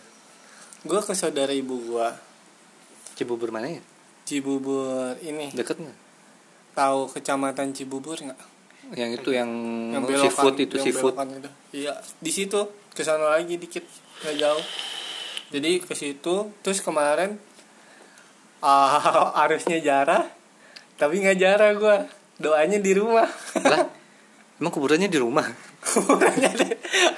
Gue 0.82 1.00
ke 1.00 1.14
saudara 1.14 1.54
ibu 1.54 1.78
gue 1.78 2.08
Cibubur 3.14 3.54
mana 3.54 3.70
ya 3.70 3.82
Cibubur 4.26 5.16
ini. 5.22 5.54
deket 5.54 5.78
nggak 5.80 5.98
Tahu 6.76 7.08
kecamatan 7.14 7.72
Cibubur 7.72 8.18
nggak? 8.20 8.58
yang 8.94 9.10
itu 9.18 9.34
yang, 9.34 9.50
Yang 9.98 10.04
Oh, 10.06 10.22
seafood 10.30 10.56
itu 10.62 10.78
yang 10.78 10.86
seafood 10.86 11.14
belokan 11.18 11.42
itu. 11.42 11.50
Iya, 11.74 11.94
di 12.22 12.30
situ 12.30 12.70
ke 12.94 13.02
sana 13.02 13.34
lagi 13.34 13.58
dikit 13.58 13.82
nggak 14.22 14.36
jauh. 14.38 14.64
Jadi 15.50 15.82
ke 15.82 15.94
situ 15.98 16.54
terus 16.62 16.86
kemarin 16.86 17.38
ah 18.66 19.32
harusnya 19.46 19.78
jarah 19.78 20.26
tapi 20.96 21.22
nggak 21.22 21.38
jarah 21.38 21.70
gue 21.76 21.96
doanya 22.40 22.80
di 22.82 22.92
rumah 22.96 23.28
lah 23.62 23.86
emang 24.58 24.72
kuburannya 24.72 25.12
di 25.12 25.20
rumah 25.20 25.46
kuburannya 25.86 26.50
ada, 26.50 26.68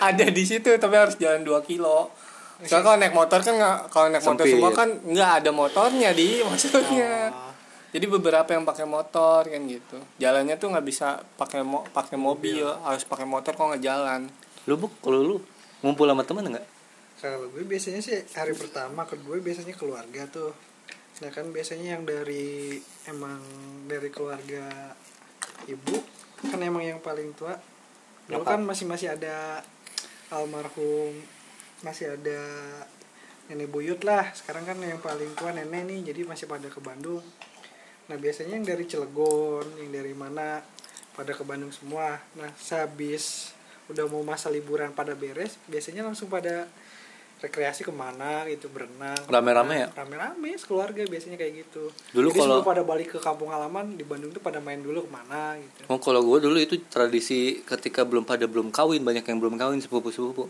ada 0.02 0.26
di 0.28 0.44
situ 0.44 0.68
tapi 0.76 0.96
harus 0.98 1.16
jalan 1.22 1.46
2 1.46 1.56
kilo 1.64 2.12
Soalnya 2.66 2.86
kalau 2.86 2.98
naik 2.98 3.16
motor 3.16 3.40
kan 3.46 3.54
nggak 3.54 3.78
kalau 3.94 4.08
naik 4.10 4.24
motor 4.26 4.46
Sempit. 4.48 4.54
semua 4.58 4.72
kan 4.74 4.90
nggak 4.90 5.32
ada 5.44 5.52
motornya 5.54 6.10
di 6.16 6.42
maksudnya. 6.48 7.30
Oh. 7.30 7.54
Jadi 7.88 8.06
beberapa 8.10 8.50
yang 8.52 8.66
pakai 8.66 8.86
motor 8.90 9.46
kan 9.46 9.62
gitu. 9.70 9.98
Jalannya 10.18 10.58
tuh 10.58 10.74
nggak 10.74 10.86
bisa 10.86 11.22
pakai 11.38 11.62
mo 11.62 11.86
pakai 11.94 12.18
mobil, 12.18 12.66
harus 12.84 13.06
pakai 13.06 13.26
motor 13.30 13.54
kok 13.54 13.66
nggak 13.76 13.84
jalan. 13.84 14.30
lu 14.68 14.76
buk 14.76 14.92
kalau 15.00 15.24
lu 15.24 15.38
ngumpul 15.80 16.04
sama 16.12 16.28
temen 16.28 16.52
nggak 16.52 16.68
kalau 17.18 17.50
gue 17.50 17.66
biasanya 17.66 18.02
sih 18.02 18.18
hari 18.38 18.54
pertama 18.54 19.06
kedua 19.10 19.42
biasanya 19.42 19.74
keluarga 19.74 20.30
tuh 20.30 20.54
nah 21.18 21.34
kan 21.34 21.50
biasanya 21.50 21.98
yang 21.98 22.04
dari 22.06 22.78
emang 23.10 23.42
dari 23.90 24.10
keluarga 24.14 24.94
ibu 25.66 25.98
kan 26.46 26.62
emang 26.62 26.86
yang 26.86 27.02
paling 27.02 27.34
tua 27.34 27.58
dulu 28.30 28.46
Nyokap. 28.46 28.54
kan 28.54 28.62
masih 28.62 28.86
masih 28.86 29.18
ada 29.18 29.66
almarhum 30.30 31.18
masih 31.82 32.14
ada 32.14 32.40
nenek 33.48 33.70
buyut 33.70 34.02
lah. 34.04 34.32
Sekarang 34.34 34.66
kan 34.66 34.78
yang 34.80 35.00
paling 35.00 35.32
tua 35.34 35.54
nenek 35.54 35.84
nih 35.88 36.00
jadi 36.14 36.22
masih 36.26 36.46
pada 36.46 36.68
ke 36.68 36.80
Bandung. 36.80 37.24
Nah 38.08 38.16
biasanya 38.16 38.56
yang 38.56 38.66
dari 38.66 38.88
Cilegon 38.88 39.68
yang 39.80 39.92
dari 39.92 40.14
mana 40.16 40.64
pada 41.14 41.32
ke 41.32 41.44
Bandung 41.44 41.72
semua. 41.72 42.20
Nah 42.36 42.50
sehabis 42.56 43.54
udah 43.88 44.04
mau 44.12 44.20
masa 44.20 44.52
liburan 44.52 44.92
pada 44.92 45.16
beres 45.16 45.56
biasanya 45.64 46.04
langsung 46.04 46.28
pada 46.28 46.68
rekreasi 47.38 47.86
ke 47.86 47.94
mana 47.94 48.50
gitu 48.50 48.66
berenang. 48.68 49.30
Rame-rame 49.30 49.76
ya? 49.78 49.88
rame-rame 49.94 50.58
sekeluarga 50.58 51.06
biasanya 51.06 51.38
kayak 51.38 51.54
gitu. 51.64 51.94
Dulu 52.10 52.34
Jadi 52.34 52.40
kalau- 52.42 52.66
pada 52.66 52.82
balik 52.82 53.14
ke 53.14 53.20
kampung 53.22 53.54
halaman 53.54 53.94
di 53.94 54.02
Bandung 54.02 54.34
tuh 54.34 54.42
pada 54.42 54.58
main 54.58 54.82
dulu 54.82 55.06
ke 55.06 55.12
mana 55.14 55.54
gitu. 55.62 55.86
Oh, 55.86 56.02
kalau 56.02 56.26
gue 56.26 56.50
dulu 56.50 56.58
itu 56.58 56.82
tradisi 56.90 57.62
ketika 57.62 58.02
belum 58.02 58.26
pada 58.26 58.50
belum 58.50 58.74
kawin 58.74 59.06
banyak 59.06 59.22
yang 59.22 59.38
belum 59.38 59.54
kawin 59.54 59.78
sepupu 59.78 60.10
sepupu 60.10 60.50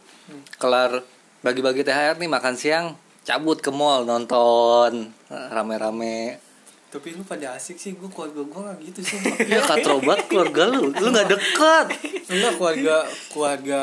kelar 0.56 1.04
bagi-bagi 1.42 1.86
THR 1.86 2.18
nih 2.18 2.30
makan 2.30 2.56
siang 2.58 2.86
cabut 3.28 3.60
ke 3.60 3.70
mall 3.70 4.08
nonton. 4.08 5.12
Rame-rame. 5.30 6.40
Tapi 6.88 7.14
lu 7.14 7.22
pada 7.28 7.60
asik 7.60 7.76
sih, 7.76 8.00
gue 8.00 8.08
keluarga 8.08 8.42
gue 8.48 8.62
nggak 8.64 8.78
gitu 8.90 9.00
sih. 9.04 9.20
ya 9.52 9.60
katrobat 9.60 10.32
keluarga 10.32 10.64
lu. 10.72 10.90
Lu 10.96 11.12
nggak 11.12 11.28
dekat 11.28 11.88
enggak 12.28 12.54
keluarga 12.60 12.96
keluarga 13.32 13.82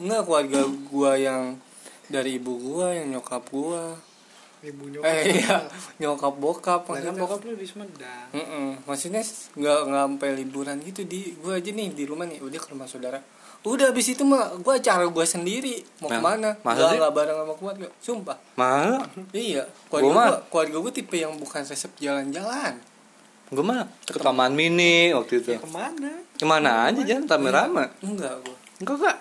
enggak 0.00 0.22
keluarga 0.24 0.60
gua 0.88 1.12
yang 1.16 1.60
dari 2.08 2.40
ibu 2.40 2.56
gua 2.56 2.92
yang 2.96 3.16
nyokap 3.16 3.44
gua. 3.52 3.96
Ibu 4.60 4.84
nyokap. 4.92 5.08
Eh 5.08 5.24
iya 5.40 5.56
nyokap 6.00 6.34
bokap 6.36 6.80
maksudnya. 6.88 7.16
bokap 7.16 7.40
lu 7.44 7.52
di 7.56 7.66
Sumedang. 7.68 8.28
Mm-mm. 8.36 8.84
maksudnya 8.84 9.24
nggak 9.56 9.78
nggak 9.88 10.04
sampai 10.08 10.28
liburan 10.36 10.76
gitu. 10.84 11.04
Di 11.08 11.36
gua 11.40 11.56
aja 11.56 11.72
nih 11.72 11.88
di 11.92 12.04
rumah 12.04 12.28
nih. 12.28 12.40
Udah 12.44 12.60
ke 12.60 12.68
rumah 12.72 12.88
saudara 12.88 13.20
udah 13.62 13.92
abis 13.92 14.16
itu 14.16 14.24
mah 14.24 14.56
gua 14.60 14.80
acara 14.80 15.04
gua 15.04 15.24
sendiri. 15.24 15.84
Mau 16.00 16.08
Nah, 16.08 16.16
ke 16.16 16.24
mana? 16.24 16.50
masa 16.64 16.88
sih? 16.88 16.96
nggak 16.96 17.12
bareng 17.12 17.36
sama 17.36 17.54
keluarga 17.56 17.86
sumpah. 18.00 18.36
Mah 18.56 19.04
iya 19.30 19.64
Gua 19.86 20.00
keluarga 20.00 20.12
gua, 20.12 20.38
keluarga 20.48 20.76
gua 20.80 20.92
tipe 20.92 21.16
yang 21.16 21.32
bukan 21.36 21.60
resep 21.60 21.92
jalan-jalan. 21.98 22.74
Gue 23.50 23.66
mah 23.66 23.82
ke 24.06 24.14
taman 24.14 24.54
mini 24.54 25.10
waktu 25.10 25.42
itu. 25.42 25.50
Ya 25.52 25.58
ke 25.58 25.66
mana? 25.66 26.22
Ke 26.38 26.46
mana 26.46 26.86
aja 26.86 27.02
jangan 27.02 27.26
rame-rame 27.26 27.84
enggak 28.00 28.34
gua. 28.46 28.56
Enggak 28.78 28.96
kak 28.96 29.16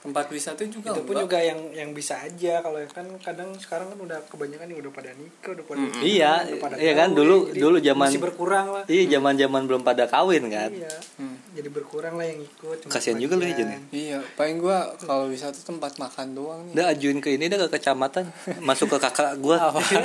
tempat 0.00 0.32
wisata 0.32 0.64
juga 0.64 0.96
itu 0.96 1.04
pun 1.04 1.12
enggak. 1.12 1.24
juga 1.28 1.38
yang 1.44 1.60
yang 1.76 1.90
bisa 1.92 2.16
aja. 2.16 2.64
Kalau 2.64 2.80
kan 2.88 3.06
kadang 3.20 3.52
sekarang 3.60 3.92
kan 3.92 3.98
udah 4.00 4.18
kebanyakan 4.32 4.66
yang 4.72 4.80
udah 4.80 4.92
pada 4.96 5.10
nikah 5.12 5.52
udah 5.52 5.64
pada 5.68 5.80
iya 6.00 6.32
udah 6.48 6.56
pada 6.56 6.74
iya 6.80 6.92
kan? 6.96 7.12
dulu 7.12 7.52
jadi 7.52 7.60
dulu 7.60 7.76
zaman 7.84 8.08
masih 8.08 8.22
berkurang 8.24 8.66
lah. 8.72 8.84
Iya 8.88 9.02
zaman 9.20 9.34
zaman 9.36 9.62
belum 9.68 9.82
pada 9.84 10.04
kawin 10.08 10.48
kan? 10.48 10.72
Iya. 10.72 10.94
Hmm. 11.20 11.36
jadi 11.52 11.68
berkurang 11.68 12.16
lah 12.16 12.24
yang 12.24 12.40
ikut 12.40 12.76
cuma 12.86 12.90
Kasian 12.96 13.20
juga 13.20 13.36
lu 13.36 13.44
ya. 13.44 13.52
Jen. 13.60 13.68
iya 13.92 14.18
paling 14.40 14.56
gua 14.56 14.96
kalau 15.04 15.28
wisata 15.28 15.60
tempat 15.60 16.00
makan 16.00 16.26
doang 16.32 16.60
nih. 16.70 16.80
Udah 16.80 16.86
ajuin 16.96 17.18
ke 17.20 17.36
ini 17.36 17.52
dah 17.52 17.60
ke 17.60 17.68
kecamatan. 17.76 18.32
Masuk 18.64 18.96
ke 18.96 18.98
kakak 19.04 19.36
gue 19.36 19.56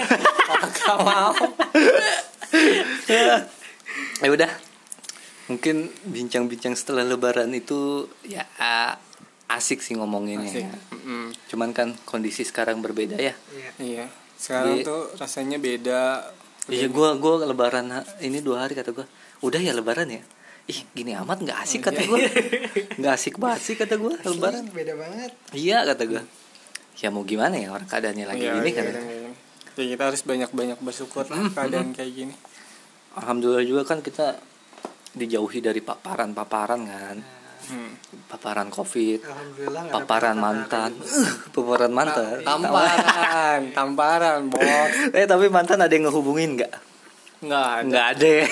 Kakak 0.52 0.98
mau. 1.02 1.32
Ya 4.20 4.30
udah. 4.32 4.52
Mungkin 5.46 5.94
bincang-bincang 6.10 6.74
setelah 6.74 7.06
lebaran 7.06 7.54
itu 7.54 8.10
ya 8.26 8.44
asik 9.48 9.80
sih 9.80 9.94
ngomonginnya. 9.94 10.50
Asik. 10.50 10.66
Mm, 11.00 11.30
Cuman 11.46 11.70
kan 11.72 11.94
kondisi 12.04 12.42
sekarang 12.42 12.80
berbeda 12.80 13.16
ya. 13.16 13.34
Iya. 13.50 13.70
iya 13.78 14.06
sekarang 14.36 14.80
Jadi- 14.80 14.86
tuh 14.86 15.02
rasanya 15.16 15.58
beda 15.58 16.02
Iya, 16.66 16.90
gua 16.90 17.14
gua 17.16 17.46
lebaran 17.46 17.88
ini 18.20 18.42
dua 18.42 18.66
hari 18.66 18.74
kata 18.74 18.90
gua. 18.90 19.06
Udah 19.40 19.62
ya 19.62 19.70
lebaran 19.70 20.10
ya. 20.10 20.26
Ih, 20.66 20.82
gini 20.92 21.14
amat 21.14 21.46
nggak 21.46 21.62
asik 21.62 21.86
kata 21.86 22.02
gua. 22.04 22.18
Nggak 22.98 23.14
asik 23.14 23.38
banget 23.38 23.62
sih 23.62 23.76
kata 23.76 23.96
gua 23.96 24.18
lebaran. 24.18 24.66
beda 24.68 24.98
banget 24.98 25.32
Iya 25.52 25.86
kata 25.86 26.04
gua. 26.06 26.26
Ya 26.96 27.14
mau 27.14 27.22
gimana 27.22 27.54
ya 27.54 27.70
orang 27.70 27.86
keadaannya 27.86 28.26
lagi 28.26 28.44
Iya, 28.44 28.54
gini 28.58 28.70
iya, 28.72 28.76
kan. 28.76 28.86
iya, 28.88 29.02
iya. 29.04 29.32
ya 29.76 29.86
kita 29.92 30.04
harus 30.08 30.22
banyak-banyak 30.24 30.80
bersyukur 30.80 31.28
lah 31.28 31.52
keadaan 31.52 31.92
kayak 31.92 32.12
gini 32.16 32.34
Alhamdulillah 33.14 33.62
juga 33.62 33.84
kan 33.86 34.00
kita 34.00 34.40
dijauhi 35.14 35.60
dari 35.60 35.80
paparan-paparan 35.80 36.82
kan. 36.82 37.18
Hmm. 37.68 37.92
Paparan 38.26 38.68
Covid, 38.68 39.22
paparan 39.90 40.36
mantan. 40.36 40.92
paparan 41.56 41.90
mantan. 41.90 42.42
tamparan 42.42 43.62
tamparan 43.72 44.40
bos 44.48 44.92
Eh 45.18 45.24
tapi 45.24 45.48
mantan 45.48 45.80
ada 45.80 45.90
yang 45.90 46.10
ngehubungin 46.10 46.56
nggak? 46.56 46.74
nggak 47.42 47.66
ada 47.78 47.86
Nggak 47.86 48.06
ada. 48.12 48.28
ya. 48.28 48.46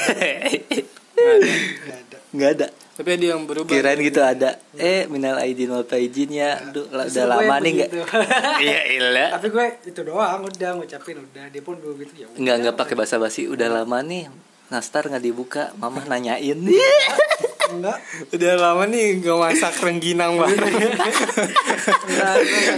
Nggak 2.33 2.49
ada. 2.57 2.67
tapi 2.93 3.09
ada 3.13 3.25
yang 3.25 3.45
berubah 3.45 3.69
Kirain 3.69 3.97
gitu 3.97 4.21
ada. 4.21 4.57
Eh 4.73 5.05
minal 5.05 5.37
aidin 5.37 5.69
wal 5.69 5.81
faizin 5.83 6.29
ya. 6.29 6.57
Duh, 6.69 6.85
Justru 6.85 7.21
udah 7.21 7.25
lama 7.29 7.55
nih 7.57 7.71
nggak? 7.73 7.89
Iya 8.59 8.79
ilah. 8.97 9.29
tapi 9.33 9.47
gue 9.49 9.65
itu 9.85 10.01
doang 10.01 10.41
udah 10.41 10.69
ngucapin 10.77 11.17
udah 11.17 11.45
dia 11.49 11.61
pun 11.61 11.77
begitu 11.77 12.21
ya 12.21 12.25
udah. 12.29 12.37
Nggak 12.37 12.55
nggak 12.61 12.75
pakai 12.75 12.95
basa-basi. 12.95 13.45
Udah 13.45 13.69
lama 13.69 13.97
nih. 14.01 14.29
Nastar 14.69 15.05
nggak 15.05 15.21
dibuka. 15.21 15.73
Mama 15.77 16.01
nanyain. 16.05 16.57
Enggak 17.73 17.97
udah 18.29 18.53
lama 18.55 18.83
nih 18.85 19.05
gak 19.19 19.37
masak 19.37 19.73
rengginang 19.79 20.33
banget 20.35 20.59
enggak 20.61 20.89
enggak, 22.03 22.33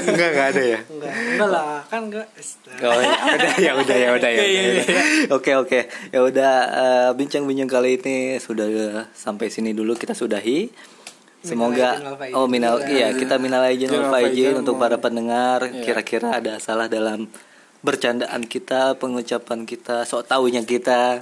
Enggak 0.06 0.30
nggak 0.32 0.48
ada 0.52 0.64
ya. 0.64 0.80
enggak 0.86 1.14
enggak 1.14 1.50
lah 1.50 1.80
kan 1.86 2.02
enggak 2.06 2.28
Oh, 2.76 2.92
ya 2.92 3.12
udah 3.32 3.54
ya 3.56 3.72
udah 3.74 3.96
ya 3.96 4.10
udah 4.12 4.30
ya. 4.30 4.38
Iya, 4.38 4.44
iya, 4.44 4.62
udah. 4.74 4.86
Oke 5.32 5.52
oke. 5.54 5.80
Ya 6.10 6.20
udah 6.22 6.54
eh, 6.68 7.10
bincang-bincang 7.14 7.70
kali 7.70 7.96
ini 7.98 8.18
sudah 8.38 8.68
sampai 9.12 9.48
sini 9.48 9.72
dulu 9.72 9.96
kita 9.96 10.12
sudahi. 10.12 10.68
Semoga 11.40 12.02
oh 12.34 12.50
minal 12.50 12.82
iya 12.84 13.14
kita 13.14 13.38
minal 13.38 13.62
aidin 13.64 13.88
wal 13.88 14.10
faizin 14.10 14.58
untuk 14.58 14.76
mohon. 14.76 14.84
para 14.84 14.98
pendengar 14.98 15.60
Iya. 15.64 15.84
kira-kira 15.86 16.36
ada 16.36 16.58
salah 16.58 16.90
dalam 16.90 17.30
bercandaan 17.80 18.44
kita, 18.44 18.98
pengucapan 18.98 19.64
kita, 19.64 20.04
sok 20.04 20.26
taunya 20.26 20.66
kita. 20.66 21.22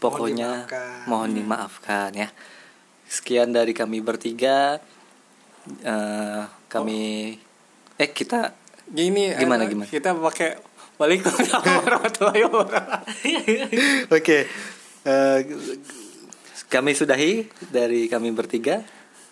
Pokoknya 0.00 0.64
dimaafkan. 0.64 1.06
mohon 1.06 1.30
dimaafkan 1.32 2.10
ya. 2.14 2.28
Sekian 3.14 3.54
dari 3.54 3.70
kami 3.70 4.02
bertiga. 4.02 4.82
Eh, 5.80 6.42
kami 6.66 7.30
eh 7.94 8.10
kita 8.10 8.52
gini 8.84 9.32
Gimana, 9.32 9.64
eh, 9.64 9.70
gimana? 9.70 9.88
kita 9.88 10.12
pakai 10.12 10.58
Waalaikumsalam 10.94 11.62
warahmatullahi 11.80 12.40
wabarakatuh 12.44 13.00
Oke. 14.18 14.38
Eh, 15.04 15.38
kami 16.66 16.90
sudahi 16.92 17.46
dari 17.70 18.10
kami 18.10 18.28
bertiga. 18.30 18.82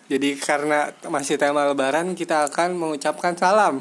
jadi 0.03 0.35
karena 0.35 0.91
masih 1.07 1.35
tema 1.35 1.63
lebaran 1.63 2.11
kita 2.13 2.47
akan 2.47 2.75
mengucapkan 2.75 3.35
salam 3.35 3.79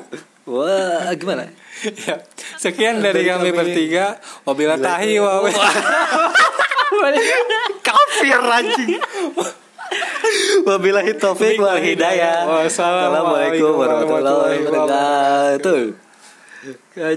Wah, 0.50 1.12
gimana? 1.14 1.46
Ya, 2.00 2.16
sekian 2.56 2.98
dari, 2.98 3.22
Dari 3.22 3.30
kami, 3.30 3.48
kami. 3.48 3.58
bertiga 3.60 4.18
wabila 4.42 4.74
tahi 4.74 5.20
wa 5.20 5.46
Kafir 7.86 8.42
anjing. 8.42 8.98
Wabillahi 10.66 11.14
taufik 11.18 11.58
wal 11.58 11.78
hidayah. 11.78 12.46
Wassalamualaikum 12.46 13.74
warahmatullahi 13.74 14.58
wabarakatuh. 14.66 16.09